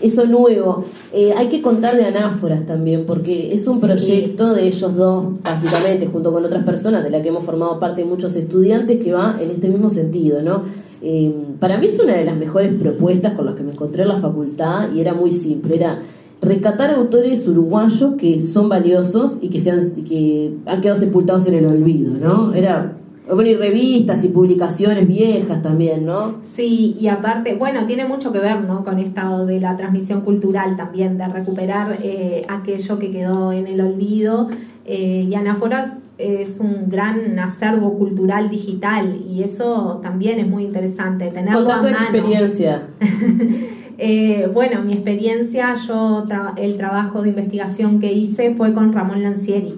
eso 0.00 0.26
nuevo. 0.26 0.84
Eh, 1.12 1.32
hay 1.36 1.48
que 1.48 1.60
contar 1.62 1.96
de 1.96 2.04
anáforas 2.04 2.66
también, 2.66 3.06
porque 3.06 3.54
es 3.54 3.66
un 3.66 3.80
proyecto 3.80 4.52
de 4.54 4.66
ellos 4.66 4.94
dos, 4.94 5.42
básicamente, 5.42 6.06
junto 6.06 6.32
con 6.32 6.44
otras 6.44 6.64
personas 6.64 7.02
de 7.02 7.10
la 7.10 7.22
que 7.22 7.30
hemos 7.30 7.44
formado 7.44 7.78
parte 7.78 8.04
muchos 8.04 8.36
estudiantes, 8.36 9.02
que 9.02 9.12
va 9.12 9.36
en 9.40 9.50
este 9.50 9.68
mismo 9.68 9.90
sentido, 9.90 10.42
¿no? 10.42 10.62
Eh, 11.02 11.34
para 11.58 11.78
mí 11.78 11.86
es 11.86 11.98
una 11.98 12.14
de 12.14 12.24
las 12.24 12.36
mejores 12.36 12.72
propuestas 12.74 13.34
con 13.34 13.46
las 13.46 13.54
que 13.54 13.62
me 13.62 13.72
encontré 13.72 14.02
en 14.02 14.08
la 14.08 14.20
facultad 14.20 14.92
y 14.94 15.00
era 15.00 15.12
muy 15.12 15.32
simple, 15.32 15.76
era 15.76 16.00
rescatar 16.40 16.90
autores 16.90 17.46
uruguayos 17.46 18.14
que 18.16 18.42
son 18.42 18.68
valiosos 18.68 19.38
y 19.40 19.48
que, 19.48 19.60
sean, 19.60 19.90
que 19.90 20.54
han 20.66 20.80
quedado 20.80 20.98
sepultados 20.98 21.46
en 21.46 21.54
el 21.54 21.66
olvido, 21.66 22.12
¿no? 22.14 22.54
Era 22.54 22.96
bueno, 23.26 23.50
y 23.50 23.54
revistas 23.54 24.22
y 24.24 24.28
publicaciones 24.28 25.06
viejas 25.08 25.62
también, 25.62 26.04
¿no? 26.04 26.36
Sí, 26.42 26.94
y 26.98 27.08
aparte, 27.08 27.54
bueno, 27.54 27.86
tiene 27.86 28.06
mucho 28.06 28.32
que 28.32 28.38
ver, 28.38 28.62
¿no? 28.64 28.84
Con 28.84 28.98
esto 28.98 29.46
de 29.46 29.60
la 29.60 29.76
transmisión 29.76 30.20
cultural 30.20 30.76
también, 30.76 31.16
de 31.16 31.26
recuperar 31.28 31.98
eh, 32.02 32.44
aquello 32.48 32.98
que 32.98 33.10
quedó 33.10 33.52
en 33.52 33.66
el 33.66 33.80
olvido. 33.80 34.48
Eh, 34.84 35.26
y 35.30 35.34
Anáforas 35.34 35.94
es 36.18 36.58
un 36.60 36.88
gran 36.88 37.38
acervo 37.38 37.96
cultural 37.98 38.50
digital 38.50 39.20
y 39.26 39.42
eso 39.42 40.00
también 40.02 40.38
es 40.38 40.46
muy 40.46 40.64
interesante, 40.64 41.28
tenerlo 41.28 41.60
a 41.72 41.82
mano. 41.82 41.88
experiencia. 41.88 42.82
Eh, 43.96 44.50
bueno, 44.52 44.82
mi 44.82 44.92
experiencia, 44.92 45.74
yo 45.86 46.26
el 46.56 46.76
trabajo 46.76 47.22
de 47.22 47.28
investigación 47.28 48.00
que 48.00 48.12
hice 48.12 48.52
fue 48.52 48.74
con 48.74 48.92
Ramón 48.92 49.22
Lancieri. 49.22 49.76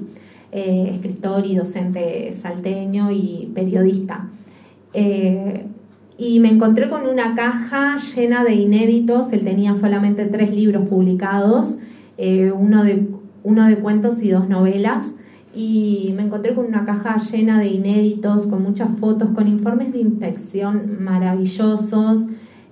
Eh, 0.59 0.89
escritor 0.91 1.45
y 1.45 1.55
docente 1.55 2.33
salteño 2.33 3.11
y 3.11 3.53
periodista. 3.55 4.31
Eh, 4.95 5.67
y 6.17 6.41
me 6.41 6.49
encontré 6.49 6.89
con 6.89 7.07
una 7.07 7.35
caja 7.35 7.99
llena 7.99 8.43
de 8.43 8.55
inéditos, 8.55 9.35
él 9.35 9.45
tenía 9.45 9.75
solamente 9.75 10.25
tres 10.25 10.51
libros 10.57 10.89
publicados, 10.89 11.77
eh, 12.17 12.53
uno, 12.59 12.85
de, 12.85 13.07
uno 13.45 13.67
de 13.67 13.77
cuentos 13.81 14.23
y 14.23 14.31
dos 14.31 14.49
novelas, 14.49 15.13
y 15.55 16.15
me 16.17 16.23
encontré 16.23 16.55
con 16.55 16.65
una 16.65 16.87
caja 16.87 17.19
llena 17.19 17.61
de 17.61 17.67
inéditos, 17.67 18.47
con 18.47 18.63
muchas 18.63 18.89
fotos, 18.99 19.33
con 19.33 19.49
informes 19.49 19.93
de 19.93 19.99
inspección 19.99 21.05
maravillosos, 21.05 22.21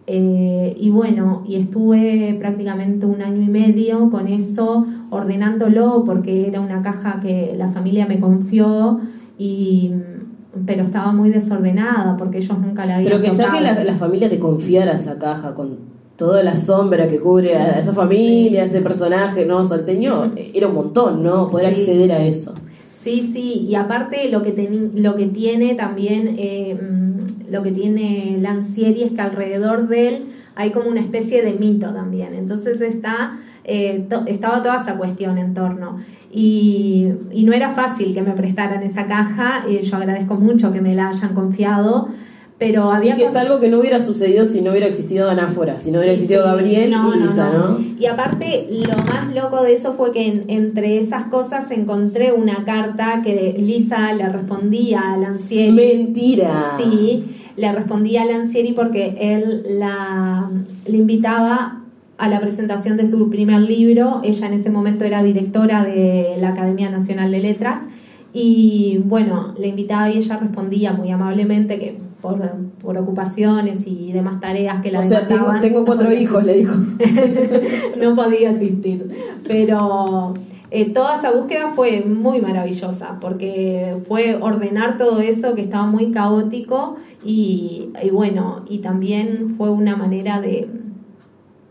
eh, 0.07 0.77
y 0.79 0.91
bueno, 0.91 1.43
y 1.47 1.57
estuve 1.57 2.37
prácticamente 2.39 3.07
un 3.07 3.23
año 3.23 3.41
y 3.41 3.49
medio 3.49 4.11
con 4.11 4.29
eso, 4.29 4.87
ordenándolo, 5.11 6.05
porque 6.05 6.47
era 6.47 6.61
una 6.61 6.83
caja 6.83 7.21
que 7.21 7.55
la 7.57 7.69
familia 7.69 8.07
me 8.07 8.21
confió, 8.21 9.01
y, 9.39 9.93
pero 10.67 10.83
estaba 10.83 11.13
muy 11.13 11.31
desordenada 11.31 12.17
porque 12.17 12.39
ellos 12.39 12.59
nunca 12.59 12.85
la 12.85 12.97
habían 12.97 13.13
Pero 13.13 13.23
que 13.23 13.37
ya 13.37 13.51
que 13.51 13.61
la, 13.61 13.97
familia 13.97 14.29
te 14.29 14.39
confiara 14.39 14.93
esa 14.93 15.19
caja 15.19 15.55
con 15.55 15.95
toda 16.17 16.43
la 16.43 16.55
sombra 16.55 17.09
que 17.09 17.19
cubre 17.19 17.57
a 17.57 17.79
esa 17.79 17.93
familia, 17.93 18.65
ese 18.65 18.81
personaje, 18.81 19.47
¿no? 19.47 19.65
Salteño, 19.65 20.33
era 20.55 20.69
un 20.69 20.75
montón, 20.75 21.23
¿no? 21.25 21.51
Poder 21.51 21.67
acceder 21.67 22.13
a 22.13 22.25
eso. 22.25 22.55
Sí, 22.93 23.29
sí, 23.31 23.67
y 23.69 23.75
aparte 23.75 24.31
lo 24.31 24.43
que, 24.43 24.91
lo 24.95 25.15
que 25.15 25.27
tiene 25.27 25.75
también, 25.75 26.37
eh, 26.39 26.79
lo 27.55 27.63
que 27.63 27.71
tiene 27.71 28.37
Lancieri 28.41 29.05
es 29.05 29.13
que 29.13 29.21
alrededor 29.21 29.87
de 29.87 30.09
él 30.09 30.27
hay 30.57 30.71
como 30.73 30.89
una 30.91 31.01
especie 31.01 31.43
de 31.43 31.55
mito 31.55 31.95
también. 31.95 32.35
Entonces 32.35 32.81
está, 32.81 33.39
eh, 33.63 34.07
estaba 34.27 34.61
toda 34.61 34.83
esa 34.83 34.99
cuestión 34.99 35.39
en 35.39 35.55
torno. 35.55 36.01
Y, 36.33 37.13
y, 37.31 37.45
no 37.45 37.53
era 37.53 37.71
fácil 37.71 38.13
que 38.13 38.23
me 38.23 38.33
prestaran 38.33 38.83
esa 38.83 39.07
caja, 39.07 39.67
y 39.69 39.81
yo 39.83 39.97
agradezco 39.97 40.35
mucho 40.35 40.73
que 40.73 40.81
me 40.81 40.97
la 40.97 41.11
hayan 41.11 41.33
confiado 41.33 42.09
pero 42.59 42.93
había 42.93 43.17
que 43.17 43.25
es 43.25 43.35
algo 43.35 43.59
que 43.59 43.69
no 43.69 43.81
hubiera 43.81 43.99
sucedido 43.99 44.47
si 44.47 44.61
no 44.61 44.71
hubiera 44.71 44.87
existido 44.87 45.29
Anáfora, 45.29 45.79
si 45.79 45.91
no 45.91 45.99
hubiera 45.99 46.15
existido 46.15 46.45
Gabriel 46.45 46.93
y 46.93 47.19
Lisa, 47.21 47.51
no, 47.51 47.81
Y 47.99 48.07
aparte, 48.07 48.67
lo 48.71 48.97
más 49.13 49.35
loco 49.35 49.63
de 49.63 49.73
eso 49.73 49.95
fue 49.95 50.13
que 50.13 50.45
entre 50.47 50.99
esas 50.99 51.25
cosas 51.25 51.71
encontré 51.73 52.33
una 52.33 52.65
carta 52.65 53.23
que 53.25 53.57
Lisa 53.59 54.13
le 54.13 54.29
respondía 54.29 55.13
a 55.13 55.17
Lancieri. 55.17 55.73
Mentira. 55.73 56.77
Sí, 56.79 57.34
le 57.57 57.73
respondía 57.73 58.23
a 58.23 58.25
Lancieri 58.27 58.73
porque 58.73 59.17
él 59.19 59.63
la, 59.79 60.51
le 60.87 60.97
invitaba 60.97 61.81
a 62.17 62.29
la 62.29 62.41
presentación 62.41 62.97
de 62.97 63.07
su 63.07 63.31
primer 63.31 63.61
libro. 63.61 64.21
Ella 64.23 64.47
en 64.47 64.55
ese 64.55 64.71
momento 64.71 65.05
era 65.05 65.23
directora 65.23 65.85
de 65.85 66.37
la 66.41 66.51
Academia 66.51 66.91
Nacional 66.91 67.31
de 67.31 67.41
Letras. 67.41 67.81
Y 68.33 69.01
bueno, 69.05 69.55
le 69.59 69.69
invitaba 69.69 70.11
y 70.11 70.19
ella 70.19 70.37
respondía 70.37 70.93
muy 70.93 71.11
amablemente 71.11 71.79
que 71.79 71.97
por, 72.21 72.97
ocupaciones 72.97 73.87
y 73.87 74.13
demás 74.13 74.41
tareas 74.41 74.81
que 74.81 74.91
la 74.91 75.01
O 75.01 75.03
sea, 75.03 75.27
tengo, 75.27 75.85
cuatro 75.85 76.13
hijos, 76.13 76.45
le 76.45 76.55
dijo. 76.55 76.75
no 78.01 78.17
podía 78.17 78.51
asistir. 78.51 79.11
Pero 79.47 80.35
eh, 80.77 80.91
toda 80.91 81.15
esa 81.15 81.31
búsqueda 81.31 81.71
fue 81.73 82.01
muy 82.01 82.41
maravillosa 82.41 83.19
porque 83.21 83.97
fue 84.09 84.35
ordenar 84.35 84.97
todo 84.97 85.21
eso 85.21 85.55
que 85.55 85.61
estaba 85.61 85.87
muy 85.87 86.11
caótico 86.11 86.97
y, 87.25 87.91
bueno, 88.13 88.65
y 88.69 88.79
también 88.79 89.51
fue 89.57 89.71
una 89.71 89.95
manera 89.95 90.41
de, 90.41 90.69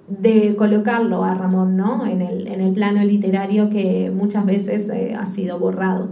de 0.07 0.55
colocarlo 0.55 1.25
a 1.25 1.36
Ramón 1.36 1.75
¿no? 1.75 2.05
en, 2.05 2.22
el, 2.22 2.48
en 2.48 2.62
el 2.62 2.72
plano 2.72 3.03
literario 3.03 3.69
que 3.69 4.10
muchas 4.10 4.45
veces 4.45 4.89
eh, 4.89 5.13
ha 5.19 5.25
sido 5.25 5.60
borrado. 5.60 6.07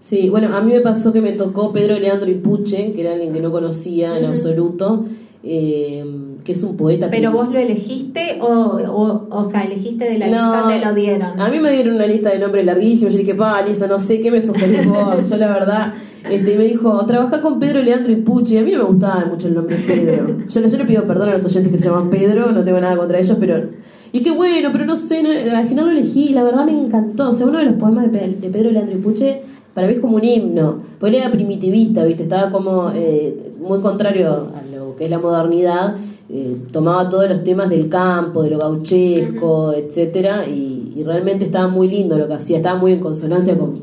Sí, 0.00 0.28
bueno, 0.28 0.56
a 0.56 0.60
mí 0.60 0.72
me 0.72 0.80
pasó 0.80 1.12
que 1.12 1.20
me 1.20 1.30
tocó 1.30 1.72
Pedro 1.72 2.00
Leandro 2.00 2.28
Ipuche, 2.28 2.90
que 2.90 3.00
era 3.00 3.12
alguien 3.12 3.32
que 3.32 3.40
no 3.40 3.52
conocía 3.52 4.18
en 4.18 4.24
absoluto, 4.24 5.04
eh, 5.42 6.04
que 6.44 6.52
es 6.52 6.62
un 6.62 6.76
poeta. 6.76 7.08
¿Pero 7.10 7.30
vos 7.32 7.52
lo 7.52 7.58
elegiste 7.58 8.38
o, 8.40 9.28
o, 9.30 9.44
sea, 9.48 9.62
elegiste 9.62 10.04
de 10.04 10.18
la 10.18 10.26
lista 10.26 10.64
te 10.68 10.84
lo 10.84 10.94
dieron? 10.94 11.40
A 11.40 11.48
mí 11.48 11.60
me 11.60 11.70
dieron 11.70 11.94
una 11.94 12.06
lista 12.06 12.30
de 12.30 12.38
nombres 12.38 12.64
larguísimos, 12.64 13.12
yo 13.12 13.18
dije, 13.20 13.34
pa, 13.34 13.62
lista, 13.62 13.86
no 13.86 13.98
sé, 13.98 14.20
¿qué 14.20 14.30
me 14.30 14.40
sugerís 14.40 14.86
vos? 14.86 15.28
yo 15.30 15.36
la 15.36 15.48
verdad, 15.48 15.94
este, 16.28 16.56
me 16.56 16.64
dijo, 16.64 17.04
trabaja 17.06 17.40
con 17.40 17.58
Pedro 17.60 17.82
Leandro 17.82 18.10
Ipuche, 18.10 18.58
a 18.58 18.62
mí 18.62 18.72
no 18.72 18.78
me 18.78 18.84
gustaba 18.84 19.26
mucho 19.26 19.48
el 19.48 19.54
nombre 19.54 19.76
Pedro. 19.76 20.38
Yo, 20.48 20.60
yo 20.60 20.78
le 20.78 20.84
pido 20.84 21.04
perdón 21.06 21.28
a 21.28 21.32
los 21.32 21.44
oyentes 21.44 21.70
que 21.70 21.78
se 21.78 21.84
llaman 21.84 22.10
Pedro, 22.10 22.50
no 22.50 22.64
tengo 22.64 22.80
nada 22.80 22.96
contra 22.96 23.18
ellos, 23.18 23.36
pero... 23.38 23.88
Y 24.10 24.22
qué 24.22 24.30
bueno, 24.30 24.70
pero 24.72 24.86
no 24.86 24.96
sé, 24.96 25.18
al 25.54 25.66
final 25.66 25.84
lo 25.84 25.90
elegí 25.90 26.30
y 26.30 26.32
la 26.32 26.42
verdad 26.42 26.64
me 26.64 26.72
encantó. 26.72 27.28
O 27.28 27.32
sea, 27.34 27.46
uno 27.46 27.58
de 27.58 27.64
los 27.64 27.74
poemas 27.74 28.10
de, 28.10 28.36
de 28.40 28.48
Pedro 28.48 28.70
Leandro 28.70 28.96
Ipuche 28.96 29.42
para 29.78 29.86
mí 29.86 29.94
es 29.94 30.00
como 30.00 30.16
un 30.16 30.24
himno, 30.24 30.80
porque 30.98 31.18
era 31.18 31.30
primitivista, 31.30 32.04
¿viste? 32.04 32.24
Estaba 32.24 32.50
como 32.50 32.90
eh, 32.92 33.52
muy 33.60 33.78
contrario 33.78 34.48
a 34.52 34.76
lo 34.76 34.96
que 34.96 35.04
es 35.04 35.10
la 35.10 35.20
modernidad, 35.20 35.94
eh, 36.28 36.56
tomaba 36.72 37.08
todos 37.08 37.28
los 37.28 37.44
temas 37.44 37.70
del 37.70 37.88
campo, 37.88 38.42
de 38.42 38.50
lo 38.50 38.58
gauchesco, 38.58 39.72
etcétera, 39.72 40.48
y, 40.48 41.04
realmente 41.06 41.44
estaba 41.44 41.68
muy 41.68 41.86
lindo 41.86 42.18
lo 42.18 42.26
que 42.26 42.34
hacía, 42.34 42.56
estaba 42.56 42.76
muy 42.76 42.90
en 42.90 42.98
consonancia 42.98 43.56
con 43.56 43.74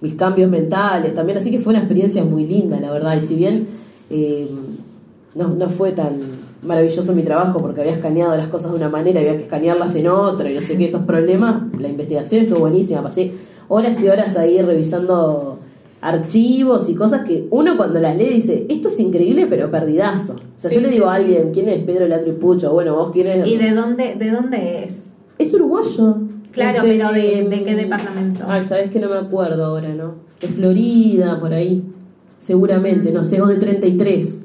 mis 0.00 0.14
cambios 0.14 0.50
mentales 0.50 1.12
también, 1.12 1.36
así 1.36 1.50
que 1.50 1.58
fue 1.58 1.74
una 1.74 1.80
experiencia 1.80 2.24
muy 2.24 2.46
linda, 2.46 2.80
la 2.80 2.90
verdad, 2.90 3.14
y 3.14 3.20
si 3.20 3.34
bien 3.34 3.66
eh, 4.08 4.48
no, 5.34 5.48
no 5.48 5.68
fue 5.68 5.92
tan 5.92 6.20
maravilloso 6.62 7.12
mi 7.12 7.22
trabajo 7.22 7.60
porque 7.60 7.82
había 7.82 7.92
escaneado 7.92 8.34
las 8.34 8.48
cosas 8.48 8.70
de 8.70 8.78
una 8.78 8.88
manera, 8.88 9.20
había 9.20 9.36
que 9.36 9.42
escanearlas 9.42 9.94
en 9.94 10.08
otra, 10.08 10.50
y 10.50 10.54
no 10.54 10.62
sé 10.62 10.78
qué, 10.78 10.86
esos 10.86 11.02
problemas, 11.02 11.64
la 11.78 11.88
investigación 11.88 12.44
estuvo 12.44 12.60
buenísima, 12.60 13.02
pasé 13.02 13.30
horas 13.68 14.02
y 14.02 14.08
horas 14.08 14.36
ahí 14.36 14.60
revisando 14.60 15.58
archivos 16.00 16.90
y 16.90 16.94
cosas 16.94 17.26
que 17.26 17.46
uno 17.50 17.78
cuando 17.78 17.98
las 17.98 18.14
lee 18.16 18.28
dice, 18.28 18.66
esto 18.68 18.88
es 18.88 19.00
increíble 19.00 19.46
pero 19.48 19.70
perdidazo. 19.70 20.34
O 20.34 20.58
sea, 20.58 20.70
yo 20.70 20.80
le 20.80 20.90
digo 20.90 21.06
a 21.06 21.14
alguien, 21.14 21.50
¿quién 21.52 21.68
es 21.68 21.78
Pedro 21.82 22.06
Latri 22.06 22.32
Pucho? 22.32 22.72
Bueno, 22.72 22.94
vos 22.94 23.10
quién 23.10 23.46
¿Y 23.46 23.56
de 23.56 23.72
dónde, 23.72 24.14
de 24.14 24.30
dónde 24.30 24.84
es? 24.84 24.96
Es 25.38 25.54
uruguayo. 25.54 26.18
Claro, 26.52 26.82
este, 26.82 26.98
pero 26.98 27.12
de, 27.12 27.64
qué 27.64 27.74
departamento? 27.74 28.44
Ay, 28.46 28.62
sabes 28.62 28.90
que 28.90 29.00
no 29.00 29.08
me 29.08 29.16
acuerdo 29.16 29.64
ahora, 29.64 29.88
¿no? 29.94 30.14
De 30.40 30.46
Florida, 30.46 31.40
por 31.40 31.52
ahí. 31.52 31.82
seguramente, 32.38 33.10
no 33.10 33.24
sé, 33.24 33.40
o 33.40 33.46
de 33.46 33.56
33. 33.56 34.44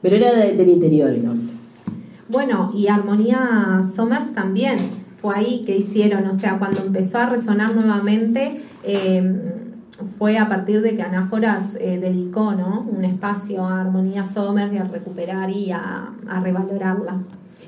Pero 0.00 0.16
era 0.16 0.32
del 0.32 0.68
interior 0.68 1.10
el 1.10 1.28
hombre. 1.28 1.54
Bueno, 2.28 2.70
y 2.74 2.86
Armonía 2.86 3.82
Somers 3.94 4.32
también 4.32 4.76
fue 5.24 5.36
ahí 5.36 5.64
que 5.64 5.74
hicieron, 5.74 6.26
o 6.26 6.34
sea, 6.34 6.58
cuando 6.58 6.82
empezó 6.82 7.16
a 7.16 7.24
resonar 7.24 7.74
nuevamente, 7.74 8.60
eh, 8.82 9.40
fue 10.18 10.36
a 10.36 10.50
partir 10.50 10.82
de 10.82 10.94
que 10.94 11.00
Anáforas 11.00 11.78
eh, 11.80 11.98
dedicó 11.98 12.52
¿no? 12.52 12.86
un 12.94 13.06
espacio 13.06 13.64
a 13.64 13.80
Armonía 13.80 14.22
Somers 14.22 14.70
y 14.74 14.76
a 14.76 14.84
recuperar 14.84 15.48
y 15.48 15.70
a, 15.70 16.12
revalorarla. 16.42 17.22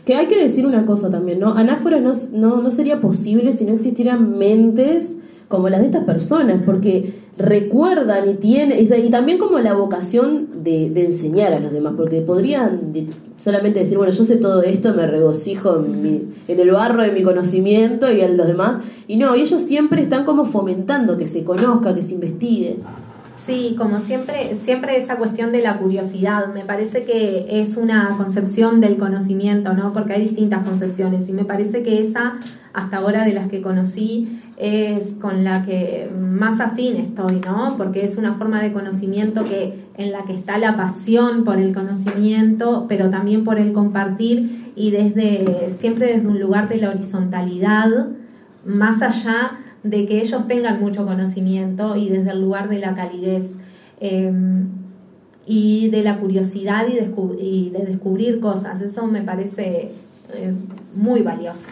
Que 0.05 0.17
hay 0.17 0.27
que 0.27 0.39
decir 0.39 0.67
una 0.67 0.85
cosa 0.85 1.09
también, 1.09 1.41
¿no? 1.41 1.55
Anáforas 1.55 2.31
no, 2.31 2.61
no 2.61 2.71
sería 2.71 3.01
posible 3.01 3.55
si 3.55 3.65
no 3.65 3.73
existieran 3.73 4.37
mentes 4.37 5.15
como 5.49 5.69
las 5.69 5.81
de 5.81 5.87
estas 5.87 6.05
personas, 6.05 6.63
porque 6.65 7.15
recuerdan 7.39 8.29
y 8.29 8.35
tienen, 8.35 8.79
y 8.83 9.11
también 9.11 9.39
como 9.39 9.59
la 9.59 9.75
vocación 9.75 10.65
de, 10.65 10.91
de 10.91 11.07
enseñar 11.07 11.53
a 11.53 11.61
los 11.61 11.73
demás, 11.73 11.95
porque 11.97 12.21
podrían 12.23 12.93
solamente 13.37 13.81
decir, 13.81 13.99
bueno, 13.99 14.13
yo 14.13 14.25
sé 14.25 14.37
todo 14.37 14.63
esto, 14.63 14.95
me 14.95 15.07
regocijo 15.07 15.85
en, 15.85 16.35
el 16.49 16.71
barro 16.71 17.03
de 17.03 17.13
mi 17.13 17.23
conocimiento 17.23 18.11
y 18.11 18.21
en 18.21 18.37
los 18.37 18.47
demás, 18.47 18.79
y 19.07 19.17
no, 19.17 19.35
ellos 19.35 19.63
siempre 19.63 20.03
están 20.03 20.25
como 20.25 20.47
fomentando 20.47 21.17
que 21.19 21.29
se 21.29 21.45
conozca, 21.45 21.95
que 21.95 22.03
se 22.03 22.15
investigue. 22.15 22.77
Sí, 23.37 23.75
como 23.77 24.01
siempre, 24.01 24.57
siempre 24.57 24.97
esa 24.97 25.17
cuestión 25.17 25.53
de 25.53 25.61
la 25.61 25.79
curiosidad, 25.79 26.53
me 26.55 26.65
parece 26.65 27.05
que 27.05 27.47
es 27.61 27.77
una 27.77 28.15
concepción 28.17 28.81
del 28.81 28.97
conocimiento, 28.97 29.75
¿no? 29.75 29.93
Porque 29.93 30.15
hay 30.15 30.23
distintas 30.23 30.67
concepciones 30.67 31.29
y 31.29 31.33
me 31.33 31.45
parece 31.45 31.83
que 31.83 32.01
esa, 32.01 32.37
hasta 32.73 32.97
ahora 32.97 33.25
de 33.25 33.35
las 33.35 33.49
que 33.49 33.61
conocí, 33.61 34.41
es 34.57 35.15
con 35.21 35.45
la 35.45 35.63
que 35.65 36.11
más 36.19 36.61
afín 36.61 36.97
estoy, 36.97 37.41
¿no? 37.41 37.75
Porque 37.77 38.05
es 38.05 38.17
una 38.17 38.33
forma 38.33 38.63
de 38.63 38.73
conocimiento 38.73 39.45
que 39.45 39.85
en 39.97 40.13
la 40.13 40.25
que 40.25 40.33
está 40.33 40.57
la 40.57 40.77
pasión 40.79 41.45
por 41.45 41.59
el 41.59 41.75
conocimiento, 41.75 42.87
pero 42.89 43.11
también 43.11 43.45
por 43.45 43.59
el 43.59 43.75
compartir 43.75 44.73
y 44.75 44.93
desde 44.93 45.71
siempre 45.71 46.07
desde 46.07 46.27
un 46.27 46.41
lugar 46.41 46.71
de 46.71 46.79
la 46.79 46.89
horizontalidad, 46.89 48.09
más 48.65 49.03
allá 49.03 49.53
de 49.87 50.07
que 50.07 50.21
ellos 50.21 50.47
tengan 50.47 50.81
mucho 50.81 51.07
conocimiento 51.07 51.97
y 51.97 52.09
desde 52.09 52.31
el 52.31 52.41
lugar 52.41 52.69
de 52.69 52.79
la 52.79 52.95
calidez 52.95 53.53
em, 54.01 54.69
y 55.47 55.89
de 55.91 56.03
la 56.03 56.19
curiosidad 56.19 56.87
y, 56.89 57.71
de 57.71 57.85
descubrir 57.87 58.41
cosas. 58.41 58.81
Eso 58.81 59.07
me 59.07 59.23
parece 59.23 59.93
eh, 60.35 60.53
muy 60.95 61.23
valioso. 61.23 61.69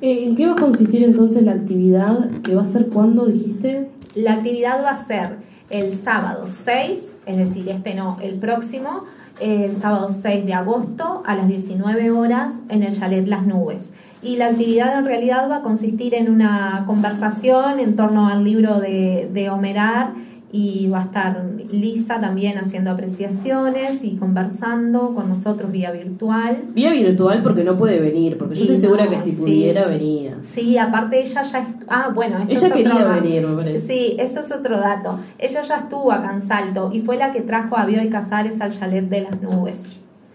Eh, 0.00 0.24
¿En 0.24 0.34
qué 0.34 0.46
va 0.46 0.52
a 0.52 0.56
consistir 0.56 1.02
entonces 1.02 1.42
la 1.42 1.52
actividad? 1.52 2.30
¿Que 2.42 2.54
va 2.54 2.62
a 2.62 2.66
ser 2.66 2.86
cuándo 2.86 3.26
dijiste? 3.26 3.88
La 4.14 4.34
actividad 4.34 4.82
va 4.82 4.90
a 4.90 5.06
ser 5.06 5.36
el 5.70 5.92
sábado 5.92 6.44
6, 6.46 7.14
es 7.26 7.36
decir, 7.36 7.68
este 7.68 7.94
no, 7.94 8.18
el 8.20 8.34
próximo, 8.34 9.04
el 9.40 9.74
sábado 9.74 10.10
6 10.12 10.46
de 10.46 10.54
agosto 10.54 11.22
a 11.26 11.34
las 11.34 11.48
19 11.48 12.10
horas 12.10 12.54
en 12.68 12.82
el 12.82 12.98
chalet 12.98 13.26
Las 13.26 13.46
Nubes. 13.46 13.90
Y 14.22 14.36
la 14.36 14.48
actividad 14.48 14.98
en 14.98 15.04
realidad 15.04 15.50
va 15.50 15.56
a 15.56 15.62
consistir 15.62 16.14
en 16.14 16.30
una 16.30 16.84
conversación 16.86 17.80
en 17.80 17.96
torno 17.96 18.28
al 18.28 18.44
libro 18.44 18.78
de, 18.78 19.28
de 19.32 19.50
Homerar 19.50 20.12
y 20.54 20.88
va 20.88 20.98
a 20.98 21.02
estar 21.02 21.46
Lisa 21.70 22.20
también 22.20 22.58
haciendo 22.58 22.90
apreciaciones 22.90 24.04
y 24.04 24.16
conversando 24.16 25.14
con 25.14 25.30
nosotros 25.30 25.72
vía 25.72 25.90
virtual. 25.90 26.64
Vía 26.74 26.92
virtual 26.92 27.42
porque 27.42 27.64
no 27.64 27.78
puede 27.78 28.00
venir, 28.00 28.36
porque 28.36 28.54
yo 28.56 28.62
estoy 28.62 28.76
segura 28.76 29.08
que 29.08 29.18
si 29.18 29.32
pudiera 29.32 29.86
venía. 29.86 30.36
Sí, 30.42 30.76
aparte 30.76 31.22
ella 31.22 31.42
ya... 31.42 31.66
Ah, 31.88 32.10
bueno, 32.14 32.36
ella 32.46 32.70
quería 32.70 33.04
venir, 33.04 33.48
me 33.48 33.56
parece. 33.56 33.86
Sí, 33.86 34.16
eso 34.18 34.40
es 34.40 34.52
otro 34.52 34.78
dato. 34.78 35.18
Ella 35.38 35.62
ya 35.62 35.76
estuvo 35.76 36.12
acá 36.12 36.34
en 36.34 36.42
Salto 36.42 36.90
y 36.92 37.00
fue 37.00 37.16
la 37.16 37.32
que 37.32 37.40
trajo 37.40 37.78
a 37.78 37.86
Bioy 37.86 38.10
Casares 38.10 38.60
al 38.60 38.78
chalet 38.78 39.08
de 39.08 39.22
las 39.22 39.40
nubes. 39.40 39.84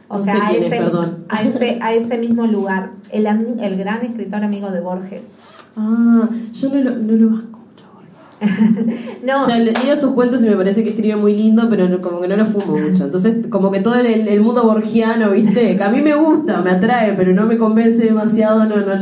O 0.08 0.18
sea, 0.18 0.48
a, 0.48 0.52
ese, 0.54 0.80
a, 1.30 1.42
ese, 1.44 1.80
a 1.82 1.94
ese 1.94 2.18
mismo 2.18 2.48
lugar. 2.48 2.92
El, 3.12 3.28
el 3.28 3.78
gran 3.78 4.04
escritor 4.04 4.44
amigo 4.44 4.72
de 4.72 4.80
Borges. 4.80 5.34
Ah, 5.76 6.28
yo 6.54 6.70
no 6.70 6.82
lo, 6.82 6.96
no 6.96 7.14
lo 7.14 7.44
no. 9.26 9.40
O 9.40 9.46
sea, 9.46 9.58
leído 9.58 9.96
sus 10.00 10.12
cuentos 10.12 10.44
y 10.44 10.50
me 10.50 10.56
parece 10.56 10.84
que 10.84 10.92
escribe 10.92 11.16
muy 11.16 11.36
lindo, 11.36 11.68
pero 11.70 12.02
como 12.02 12.22
que 12.22 12.28
no 12.28 12.36
lo 12.36 12.46
fumo 12.46 12.78
mucho. 12.78 13.06
Entonces, 13.06 13.48
como 13.50 13.72
que 13.72 13.80
todo 13.80 13.96
el, 13.96 14.42
mundo 14.42 14.64
borgiano, 14.64 15.32
¿viste? 15.32 15.76
Que 15.76 15.84
a 15.84 15.90
mí 15.90 16.02
me 16.02 16.16
gusta, 16.16 16.62
me 16.62 16.72
atrae, 16.72 17.14
pero 17.14 17.34
no 17.34 17.46
me 17.46 17.58
convence 17.58 18.04
demasiado, 18.04 18.66
no, 18.66 18.78
no, 18.78 18.96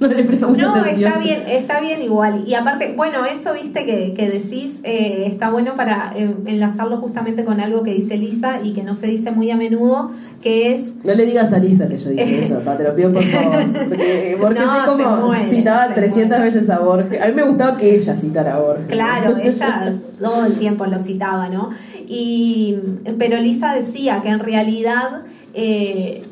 no 0.00 0.06
le 0.08 0.24
presto 0.24 0.48
mucha 0.48 0.66
no, 0.66 0.74
atención. 0.74 1.10
No, 1.10 1.20
está 1.20 1.22
bien, 1.22 1.42
está 1.46 1.80
bien 1.80 2.02
igual. 2.02 2.42
Y 2.46 2.54
aparte, 2.54 2.94
bueno, 2.96 3.24
eso, 3.24 3.52
¿viste? 3.52 3.84
Que, 3.84 4.14
que 4.14 4.28
decís, 4.30 4.80
eh, 4.82 5.24
está 5.26 5.50
bueno 5.50 5.74
para 5.76 6.12
eh, 6.16 6.34
enlazarlo 6.46 6.96
justamente 6.98 7.44
con 7.44 7.60
algo 7.60 7.82
que 7.82 7.92
dice 7.92 8.16
Lisa 8.16 8.60
y 8.62 8.72
que 8.72 8.82
no 8.82 8.94
se 8.94 9.06
dice 9.06 9.30
muy 9.30 9.50
a 9.50 9.56
menudo, 9.56 10.10
que 10.42 10.72
es... 10.72 10.94
No 11.04 11.14
le 11.14 11.26
digas 11.26 11.52
a 11.52 11.58
Lisa 11.58 11.86
que 11.88 11.98
yo 11.98 12.10
dije 12.10 12.40
eso, 12.44 12.56
te 12.58 12.84
lo 12.84 12.94
pido 12.94 13.12
por 13.12 13.22
favor. 13.24 13.62
Porque 13.88 14.36
Borges 14.40 14.62
es 14.62 14.90
como 14.90 15.34
citaba 15.48 15.94
300 15.94 16.40
veces 16.40 16.70
a 16.70 16.78
Borges. 16.78 17.20
A 17.20 17.26
mí 17.26 17.34
me 17.34 17.42
gustaba 17.42 17.76
que 17.76 17.94
ella 17.94 18.14
citara 18.14 18.56
a 18.56 18.60
Borges. 18.60 18.79
Claro, 18.88 19.36
ella 19.36 19.94
todo 20.18 20.46
el 20.46 20.58
tiempo 20.58 20.86
lo 20.86 20.98
citaba, 20.98 21.48
¿no? 21.48 21.70
Y, 22.06 22.76
pero 23.18 23.38
Lisa 23.38 23.74
decía 23.74 24.20
que 24.22 24.28
en 24.28 24.40
realidad 24.40 25.22
eh, 25.54 26.22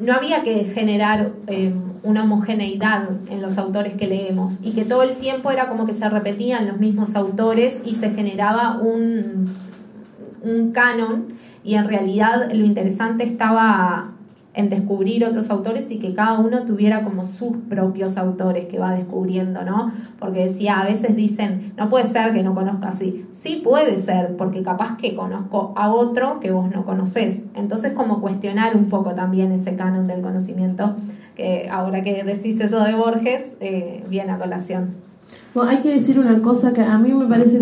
no 0.00 0.14
había 0.14 0.42
que 0.42 0.64
generar 0.64 1.32
eh, 1.46 1.72
una 2.02 2.24
homogeneidad 2.24 3.08
en 3.28 3.42
los 3.42 3.58
autores 3.58 3.94
que 3.94 4.06
leemos 4.06 4.60
y 4.62 4.72
que 4.72 4.84
todo 4.84 5.02
el 5.02 5.16
tiempo 5.16 5.50
era 5.50 5.68
como 5.68 5.86
que 5.86 5.94
se 5.94 6.08
repetían 6.08 6.66
los 6.66 6.78
mismos 6.78 7.16
autores 7.16 7.82
y 7.84 7.94
se 7.94 8.10
generaba 8.10 8.78
un, 8.78 9.52
un 10.42 10.72
canon 10.72 11.34
y 11.64 11.74
en 11.74 11.88
realidad 11.88 12.50
lo 12.52 12.64
interesante 12.64 13.24
estaba 13.24 14.12
en 14.54 14.70
descubrir 14.70 15.24
otros 15.24 15.50
autores 15.50 15.90
y 15.90 15.98
que 15.98 16.14
cada 16.14 16.38
uno 16.40 16.64
tuviera 16.64 17.04
como 17.04 17.24
sus 17.24 17.56
propios 17.68 18.16
autores 18.16 18.66
que 18.66 18.78
va 18.78 18.92
descubriendo, 18.92 19.62
¿no? 19.62 19.92
Porque 20.18 20.44
decía, 20.44 20.80
a 20.80 20.86
veces 20.86 21.14
dicen, 21.14 21.74
no 21.76 21.88
puede 21.88 22.06
ser 22.06 22.32
que 22.32 22.42
no 22.42 22.54
conozca 22.54 22.88
así. 22.88 23.26
Sí 23.30 23.60
puede 23.62 23.98
ser, 23.98 24.36
porque 24.36 24.62
capaz 24.62 24.96
que 24.96 25.14
conozco 25.14 25.72
a 25.76 25.92
otro 25.92 26.40
que 26.40 26.50
vos 26.50 26.70
no 26.74 26.84
conocés. 26.84 27.42
Entonces, 27.54 27.92
como 27.92 28.20
cuestionar 28.20 28.76
un 28.76 28.88
poco 28.88 29.14
también 29.14 29.52
ese 29.52 29.76
canon 29.76 30.06
del 30.06 30.22
conocimiento, 30.22 30.96
que 31.36 31.68
ahora 31.70 32.02
que 32.02 32.24
decís 32.24 32.60
eso 32.60 32.82
de 32.82 32.94
Borges, 32.94 33.56
eh, 33.60 34.04
viene 34.08 34.32
a 34.32 34.38
colación. 34.38 35.08
Bueno, 35.54 35.70
hay 35.70 35.78
que 35.78 35.90
decir 35.90 36.18
una 36.18 36.40
cosa 36.40 36.72
que 36.72 36.82
a 36.82 36.98
mí 36.98 37.12
me 37.12 37.26
parece, 37.26 37.60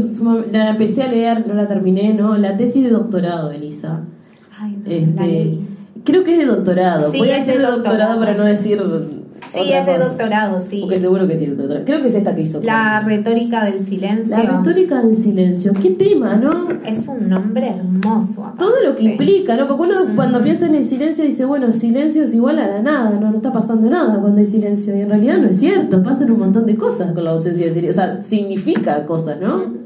la 0.53 0.71
empecé 0.71 1.03
a 1.03 1.09
leer, 1.09 1.47
no 1.47 1.55
la 1.55 1.67
terminé, 1.67 2.15
¿no? 2.15 2.37
La 2.37 2.57
tesis 2.57 2.85
de 2.85 2.91
doctorado, 2.91 3.51
Elisa. 3.51 4.03
Ay, 4.59 4.79
no, 4.83 4.91
este, 4.91 5.59
Creo 6.05 6.25
que 6.25 6.33
es 6.33 6.39
de 6.39 6.47
doctorado. 6.47 7.13
Voy 7.13 7.31
a 7.31 7.41
decir 7.41 7.61
de 7.61 7.67
doctorado. 7.67 8.19
para 8.19 8.35
no 8.35 8.45
decir. 8.45 8.83
Sí, 9.49 9.73
es 9.73 9.87
de 9.87 9.99
doctorado, 9.99 10.61
sí. 10.61 10.81
Porque 10.83 10.99
seguro 10.99 11.27
que 11.29 11.37
tiene 11.37 11.53
un 11.53 11.59
doctorado. 11.59 11.85
Creo 11.85 12.03
que 12.03 12.09
es 12.09 12.15
esta 12.15 12.35
que 12.35 12.43
hizo. 12.43 12.61
La 12.63 13.01
retórica 13.01 13.65
del 13.65 13.81
silencio. 13.81 14.37
La 14.37 14.59
retórica 14.59 15.03
del 15.03 15.17
silencio. 15.17 15.73
¿Qué 15.81 15.91
tema, 15.91 16.37
no? 16.37 16.69
Es 16.85 17.07
un 17.07 17.29
nombre 17.29 17.69
hermoso. 17.69 18.53
Todo 18.59 18.75
lo 18.85 18.97
que 18.97 19.05
implica, 19.05 19.57
¿no? 19.57 19.69
Porque 19.69 19.83
uno 19.85 19.95
cuando 20.15 20.43
piensa 20.43 20.67
en 20.67 20.75
el 20.75 20.85
silencio 20.85 21.25
dice, 21.25 21.45
bueno, 21.45 21.73
silencio 21.73 22.25
es 22.25 22.35
igual 22.35 22.59
a 22.59 22.67
la 22.67 22.83
nada, 22.83 23.19
no, 23.21 23.31
no 23.31 23.37
está 23.37 23.53
pasando 23.53 23.89
nada 23.89 24.19
cuando 24.21 24.41
hay 24.41 24.47
silencio. 24.47 24.97
Y 24.97 25.03
en 25.03 25.11
realidad 25.11 25.39
no 25.39 25.49
es 25.49 25.59
cierto. 25.59 26.03
Pasan 26.03 26.31
un 26.31 26.41
montón 26.41 26.67
de 26.67 26.77
cosas 26.77 27.13
con 27.13 27.25
la 27.25 27.31
ausencia 27.31 27.67
de 27.67 27.73
silencio. 27.73 28.03
O 28.03 28.07
sea, 28.07 28.23
significa 28.23 29.07
cosas, 29.07 29.41
¿no? 29.41 29.86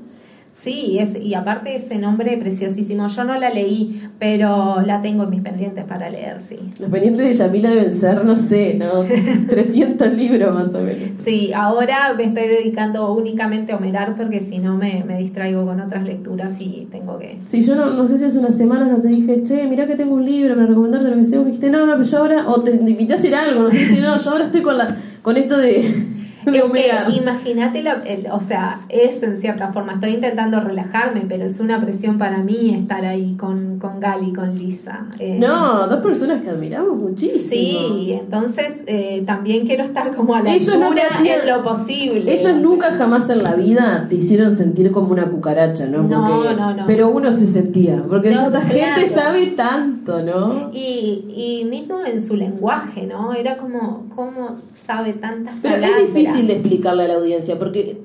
Sí, 0.63 0.99
es, 0.99 1.17
y 1.19 1.33
aparte 1.35 1.75
ese 1.75 1.99
nombre 1.99 2.37
preciosísimo. 2.37 3.09
Yo 3.09 3.25
no 3.25 3.35
la 3.39 3.49
leí, 3.49 4.03
pero 4.19 4.83
la 4.83 5.01
tengo 5.01 5.25
en 5.25 5.31
mis 5.31 5.41
pendientes 5.41 5.85
para 5.85 6.11
leer, 6.11 6.39
sí. 6.39 6.59
Los 6.79 6.91
pendientes 6.91 7.27
de 7.27 7.35
Yamila 7.35 7.71
deben 7.71 7.91
ser, 7.91 8.25
no 8.27 8.37
sé, 8.37 8.75
¿no? 8.75 9.05
300 9.49 10.13
libros 10.13 10.53
más 10.53 10.75
o 10.75 10.81
menos. 10.83 11.21
Sí, 11.25 11.53
ahora 11.55 12.13
me 12.15 12.25
estoy 12.25 12.49
dedicando 12.49 13.15
únicamente 13.15 13.73
a 13.73 13.77
Homerar 13.77 14.17
porque 14.17 14.41
si 14.41 14.59
no 14.59 14.77
me, 14.77 15.03
me 15.07 15.19
distraigo 15.19 15.65
con 15.65 15.81
otras 15.81 16.05
lecturas 16.05 16.61
y 16.61 16.87
tengo 16.91 17.19
que... 17.19 17.39
Sí, 17.45 17.63
yo 17.63 17.75
no, 17.75 17.95
no 17.95 18.07
sé 18.07 18.19
si 18.19 18.25
hace 18.25 18.39
unas 18.39 18.57
semanas 18.57 18.91
no 18.91 18.99
te 18.99 19.09
dije, 19.09 19.43
che, 19.43 19.67
mira 19.67 19.87
que 19.87 19.97
tengo 19.97 20.15
un 20.15 20.27
libro, 20.27 20.57
me 20.57 20.67
recomendaste 20.67 21.09
lo 21.09 21.17
que 21.17 21.25
sea, 21.25 21.39
me 21.39 21.47
dijiste, 21.47 21.71
no, 21.71 21.87
no, 21.87 21.93
pero 21.93 22.05
yo 22.05 22.19
ahora, 22.19 22.49
o 22.49 22.61
te 22.61 22.73
invité 22.73 23.15
a 23.15 23.17
hacer 23.17 23.35
algo, 23.35 23.63
no 23.63 23.71
sé, 23.71 24.01
no, 24.01 24.19
yo 24.19 24.31
ahora 24.31 24.45
estoy 24.45 24.61
con, 24.61 24.77
la, 24.77 24.95
con 25.23 25.39
esto 25.39 25.57
de 25.57 26.10
Imagínate, 27.17 27.85
o 28.33 28.41
sea, 28.41 28.81
es 28.89 29.23
en 29.23 29.37
cierta 29.39 29.73
forma, 29.73 29.95
estoy 29.95 30.15
intentando 30.15 30.61
relajarme, 30.61 31.25
pero 31.29 31.45
es 31.45 31.61
una 31.61 31.81
presión 31.81 32.19
para 32.19 32.39
mí 32.39 32.75
estar 32.75 33.05
ahí 33.05 33.35
con, 33.37 33.79
con 33.79 34.01
Gali, 34.01 34.33
con 34.33 34.57
Lisa. 34.57 35.07
Eh, 35.19 35.39
no, 35.39 35.87
dos 35.87 36.01
personas 36.01 36.41
que 36.43 36.51
admiramos 36.51 36.97
muchísimo. 36.97 37.41
Sí, 37.51 38.13
entonces 38.13 38.81
eh, 38.87 39.23
también 39.27 39.67
quiero 39.67 39.85
estar 39.85 40.15
como 40.15 40.35
a 40.35 40.43
la 40.43 40.55
ellos 40.55 40.69
altura 40.69 41.03
en 41.21 41.49
lo 41.49 41.63
posible. 41.63 42.33
Ellos 42.33 42.57
nunca 42.57 42.93
jamás 42.93 43.29
en 43.31 43.43
la 43.43 43.55
vida 43.55 44.07
te 44.09 44.17
hicieron 44.17 44.55
sentir 44.55 44.91
como 44.93 45.13
una 45.13 45.25
cucaracha, 45.27 45.87
¿no? 45.87 46.03
no, 46.03 46.55
no, 46.55 46.75
no. 46.75 46.87
Pero 46.87 47.11
uno 47.11 47.33
se 47.33 47.47
sentía, 47.47 47.99
porque 48.09 48.31
esa 48.31 48.61
gente 48.63 49.09
sabe 49.09 49.47
tanto, 49.49 50.23
¿no? 50.23 50.71
Y, 50.73 51.25
y 51.37 51.65
mismo 51.69 52.01
en 52.05 52.25
su 52.27 52.37
lenguaje, 52.37 53.07
¿no? 53.07 53.33
Era 53.33 53.57
como, 53.59 54.07
¿cómo 54.15 54.57
sabe 54.73 55.15
tantas 55.15 55.59
palabras? 55.61 55.91
difícil 56.01 56.30
de 56.33 56.53
explicarle 56.53 57.05
a 57.05 57.09
la 57.09 57.15
audiencia, 57.15 57.59
porque 57.59 57.99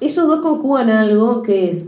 ellos 0.00 0.26
dos 0.26 0.40
conjugan 0.40 0.90
algo 0.90 1.42
que 1.42 1.70
es 1.70 1.86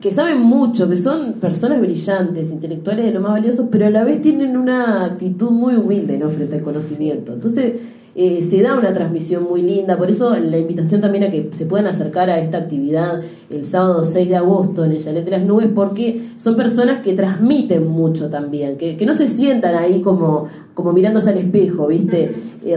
que 0.00 0.10
saben 0.10 0.42
mucho, 0.42 0.88
que 0.90 0.98
son 0.98 1.34
personas 1.34 1.80
brillantes, 1.80 2.50
intelectuales 2.50 3.06
de 3.06 3.12
lo 3.12 3.20
más 3.20 3.32
valiosos, 3.32 3.68
pero 3.70 3.86
a 3.86 3.90
la 3.90 4.04
vez 4.04 4.20
tienen 4.20 4.58
una 4.58 5.06
actitud 5.06 5.50
muy 5.50 5.74
humilde 5.74 6.18
¿no? 6.18 6.28
frente 6.28 6.56
al 6.56 6.62
conocimiento. 6.62 7.32
Entonces, 7.32 7.72
eh, 8.14 8.46
se 8.48 8.62
da 8.62 8.78
una 8.78 8.92
transmisión 8.92 9.42
muy 9.42 9.62
linda, 9.62 9.96
por 9.96 10.08
eso 10.08 10.36
la 10.38 10.58
invitación 10.58 11.00
también 11.00 11.24
a 11.24 11.30
que 11.30 11.48
se 11.50 11.66
puedan 11.66 11.86
acercar 11.86 12.30
a 12.30 12.38
esta 12.38 12.58
actividad 12.58 13.22
el 13.50 13.66
sábado 13.66 14.04
6 14.04 14.28
de 14.28 14.36
agosto 14.36 14.84
en 14.84 14.92
el 14.92 15.02
Chalet 15.02 15.24
de 15.24 15.30
las 15.32 15.42
Nubes, 15.42 15.68
porque 15.74 16.22
son 16.36 16.54
personas 16.54 17.00
que 17.00 17.14
transmiten 17.14 17.88
mucho 17.88 18.30
también, 18.30 18.76
que, 18.76 18.96
que 18.96 19.06
no 19.06 19.14
se 19.14 19.26
sientan 19.26 19.74
ahí 19.74 20.00
como, 20.00 20.46
como 20.74 20.92
mirándose 20.92 21.30
al 21.30 21.38
espejo, 21.38 21.88
¿viste? 21.88 22.32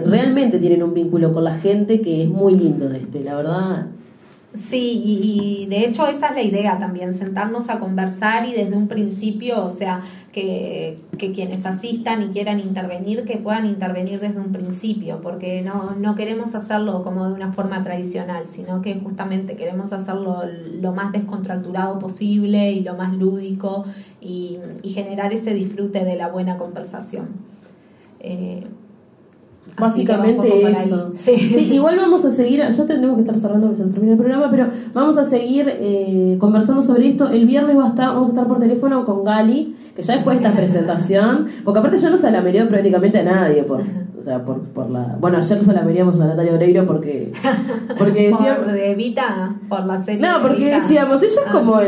Realmente 0.06 0.60
tienen 0.60 0.84
un 0.84 0.94
vínculo 0.94 1.34
con 1.34 1.44
la 1.44 1.56
gente 1.56 2.02
que 2.02 2.24
es 2.24 2.30
muy 2.30 2.56
lindo 2.56 2.90
de 2.90 2.98
este, 2.98 3.24
la 3.24 3.36
verdad 3.36 3.88
Sí, 4.58 5.04
y, 5.06 5.68
de 5.68 5.86
hecho 5.86 6.08
esa 6.08 6.30
es 6.30 6.34
la 6.34 6.42
idea 6.42 6.80
también, 6.80 7.14
sentarnos 7.14 7.70
a 7.70 7.80
conversar 7.80 8.48
y 8.48 8.54
desde 8.54 8.76
un 8.76 8.88
principio, 8.88 9.64
o 9.64 9.70
sea, 9.70 10.02
que, 10.32 10.98
que, 11.18 11.32
quienes 11.32 11.66
asistan 11.66 12.24
y 12.24 12.28
quieran 12.30 12.60
intervenir, 12.60 13.24
que 13.24 13.38
puedan 13.38 13.68
intervenir 13.68 14.20
desde 14.20 14.40
un 14.40 14.52
principio, 14.52 15.22
porque 15.22 15.62
no, 15.62 15.96
no 15.96 16.16
queremos 16.16 16.56
hacerlo 16.56 17.04
como 17.04 17.28
de 17.28 17.34
una 17.34 17.54
forma 17.54 17.84
tradicional, 17.84 18.48
sino 18.48 18.82
que 18.82 18.96
justamente 18.96 19.56
queremos 19.56 19.94
hacerlo 19.94 20.42
lo 20.82 20.92
más 20.92 21.12
descontracturado 21.12 22.00
posible 22.00 22.72
y 22.72 22.80
lo 22.80 22.96
más 22.96 23.16
lúdico 23.16 23.86
y, 24.22 24.58
y 24.82 24.90
generar 24.90 25.34
ese 25.34 25.54
disfrute 25.54 26.04
de 26.04 26.16
la 26.16 26.30
buena 26.30 26.58
conversación. 26.58 27.28
Eh, 28.22 28.66
Básicamente 29.80 30.72
eso. 30.72 31.12
Sí. 31.16 31.32
igual 31.74 31.98
vamos 31.98 32.26
a 32.26 32.32
seguir, 32.32 32.62
ya 32.62 32.86
tendremos 32.86 33.16
que 33.16 33.22
estar 33.22 33.38
cerrando 33.38 33.68
porque 33.68 33.84
se 33.84 33.90
termina 33.90 34.14
el 34.14 34.18
programa, 34.18 34.50
pero 34.50 34.68
vamos 34.94 35.18
a 35.18 35.24
seguir 35.24 35.68
eh, 35.70 36.36
conversando 36.40 36.82
sobre 36.82 37.08
esto. 37.08 37.30
El 37.30 37.46
viernes 37.46 37.78
va 37.78 37.86
a 37.86 37.90
estar, 37.90 38.08
vamos 38.08 38.30
a 38.30 38.32
estar 38.32 38.48
por 38.48 38.60
teléfono 38.60 39.06
con 39.06 39.24
Gali, 39.24 39.76
que 39.96 40.02
ya 40.02 40.16
después 40.16 40.40
de 40.40 40.46
esta 40.46 40.58
presentación, 40.58 41.48
porque 41.64 41.80
aparte 41.80 42.00
yo 42.00 42.10
no 42.10 42.18
salamereo 42.18 42.68
prácticamente 42.68 43.20
a 43.20 43.24
nadie 43.24 43.64
por, 43.64 43.82
o 44.18 44.22
sea, 44.22 44.44
por, 44.44 44.62
por 44.62 44.90
la... 44.90 45.16
Bueno, 45.20 45.38
ayer 45.38 45.64
salameríamos 45.64 46.20
a 46.22 46.26
Natalia 46.26 46.54
Oreiro 46.54 46.86
porque... 46.88 47.32
porque 48.00 48.32
decíamos, 48.32 48.64
por 48.66 48.78
Evita, 48.78 49.56
por 49.70 49.86
la 49.86 50.02
serie 50.02 50.22
No, 50.22 50.42
porque 50.42 50.74
decíamos, 50.74 51.22
ella 51.22 51.28
es 51.28 51.40
ah. 51.46 51.52
como 51.52 51.80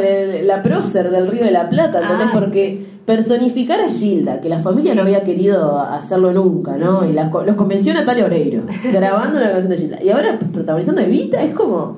la 0.43 0.61
prócer 0.61 1.09
del 1.09 1.27
Río 1.27 1.43
de 1.43 1.51
la 1.51 1.69
Plata, 1.69 2.01
¿entendés? 2.01 2.27
Ah, 2.29 2.39
porque 2.39 2.85
personificar 3.09 3.81
a 3.81 3.89
Gilda, 3.89 4.39
que 4.39 4.49
la 4.49 4.59
familia 4.59 4.93
no 4.93 5.01
había 5.01 5.23
querido 5.23 5.79
hacerlo 5.79 6.31
nunca, 6.31 6.77
¿no? 6.77 7.03
Y 7.09 7.13
los 7.13 7.55
convenció 7.55 7.91
Natalia 7.91 8.25
Oreiro, 8.25 8.65
grabando 8.93 9.39
una 9.39 9.49
canción 9.49 9.71
de 9.71 9.77
Gilda. 9.77 10.03
Y 10.03 10.11
ahora 10.11 10.37
protagonizando 10.53 11.01
Evita, 11.01 11.41
es 11.41 11.55
como... 11.55 11.97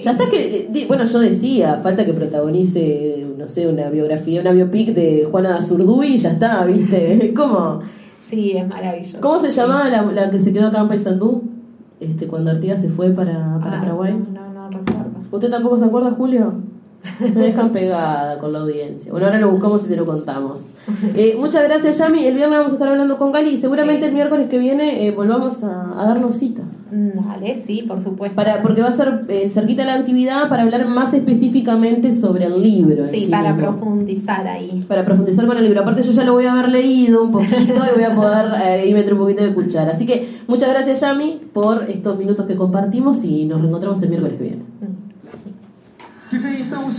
Ya 0.00 0.12
está 0.12 0.24
que, 0.30 0.70
bueno, 0.88 1.04
yo 1.04 1.20
decía, 1.20 1.80
falta 1.82 2.06
que 2.06 2.14
protagonice, 2.14 3.26
no 3.36 3.46
sé, 3.48 3.68
una 3.68 3.90
biografía, 3.90 4.40
una 4.40 4.52
biopic 4.52 4.94
de 4.94 5.28
Juana 5.30 5.60
Zurduy 5.60 6.14
y 6.14 6.16
ya 6.16 6.30
está, 6.30 6.64
¿viste? 6.64 7.34
Como... 7.36 7.80
Sí, 8.26 8.52
es 8.52 8.66
maravilloso. 8.66 9.20
¿Cómo 9.20 9.38
se 9.38 9.50
llamaba 9.50 9.90
la, 9.90 10.30
que 10.30 10.38
se 10.38 10.54
quedó 10.54 10.68
acá 10.68 10.80
en 10.80 10.88
Paysandú? 10.88 11.42
Este, 12.00 12.26
cuando 12.26 12.50
Artigas 12.50 12.80
se 12.80 12.88
fue 12.88 13.10
para, 13.10 13.58
para 13.62 13.80
Paraguay. 13.80 14.14
No, 14.14 14.52
no, 14.52 14.70
no 14.70 14.70
recuerdo. 14.70 15.20
¿Usted 15.30 15.50
tampoco 15.50 15.78
se 15.78 15.84
acuerda, 15.84 16.10
Julio? 16.12 16.54
Me 17.20 17.42
dejan 17.42 17.72
pegada 17.72 18.38
con 18.38 18.52
la 18.52 18.60
audiencia. 18.60 19.10
Bueno, 19.10 19.26
ahora 19.26 19.38
lo 19.38 19.50
buscamos 19.50 19.84
y 19.84 19.88
se 19.88 19.96
lo 19.96 20.06
contamos. 20.06 20.70
Eh, 21.14 21.36
muchas 21.38 21.62
gracias, 21.64 21.98
Yami. 21.98 22.24
El 22.24 22.34
viernes 22.34 22.58
vamos 22.58 22.72
a 22.72 22.74
estar 22.74 22.88
hablando 22.88 23.16
con 23.16 23.32
Gali 23.32 23.50
y 23.50 23.56
seguramente 23.56 24.06
el 24.06 24.12
miércoles 24.12 24.48
que 24.48 24.58
viene 24.58 25.06
eh, 25.06 25.12
volvamos 25.12 25.62
a, 25.62 25.94
darnos 25.96 26.36
cita. 26.36 26.62
Mm, 26.90 27.28
Dale, 27.28 27.62
sí, 27.64 27.84
por 27.86 28.02
supuesto. 28.02 28.36
Para, 28.36 28.60
porque 28.60 28.82
va 28.82 28.88
a 28.88 28.92
ser 28.92 29.24
eh, 29.28 29.48
cerquita 29.48 29.84
la 29.84 29.94
actividad 29.94 30.48
para 30.48 30.62
hablar 30.62 30.86
más 30.88 31.14
específicamente 31.14 32.12
sobre 32.12 32.46
el 32.46 32.62
libro. 32.62 33.06
Sí, 33.06 33.28
para 33.30 33.56
profundizar 33.56 34.46
ahí. 34.46 34.84
Para 34.86 35.04
profundizar 35.04 35.46
con 35.46 35.56
el 35.56 35.64
libro. 35.64 35.80
Aparte, 35.80 36.02
yo 36.02 36.12
ya 36.12 36.24
lo 36.24 36.32
voy 36.32 36.46
a 36.46 36.52
haber 36.52 36.68
leído 36.68 37.22
un 37.22 37.32
poquito 37.32 37.74
y 37.74 37.94
voy 37.94 38.04
a 38.04 38.14
poder 38.14 38.52
eh, 38.64 38.88
irme 38.88 39.12
un 39.12 39.18
poquito 39.18 39.42
de 39.42 39.48
escuchar. 39.48 39.88
Así 39.88 40.06
que 40.06 40.40
muchas 40.46 40.68
gracias, 40.68 41.00
Yami, 41.00 41.40
por 41.52 41.88
estos 41.88 42.18
minutos 42.18 42.46
que 42.46 42.56
compartimos 42.56 43.24
y 43.24 43.44
nos 43.44 43.60
reencontramos 43.60 44.02
el 44.02 44.08
miércoles 44.08 44.36
que 44.38 44.44
viene. 44.44 44.62
estamos 46.60 46.94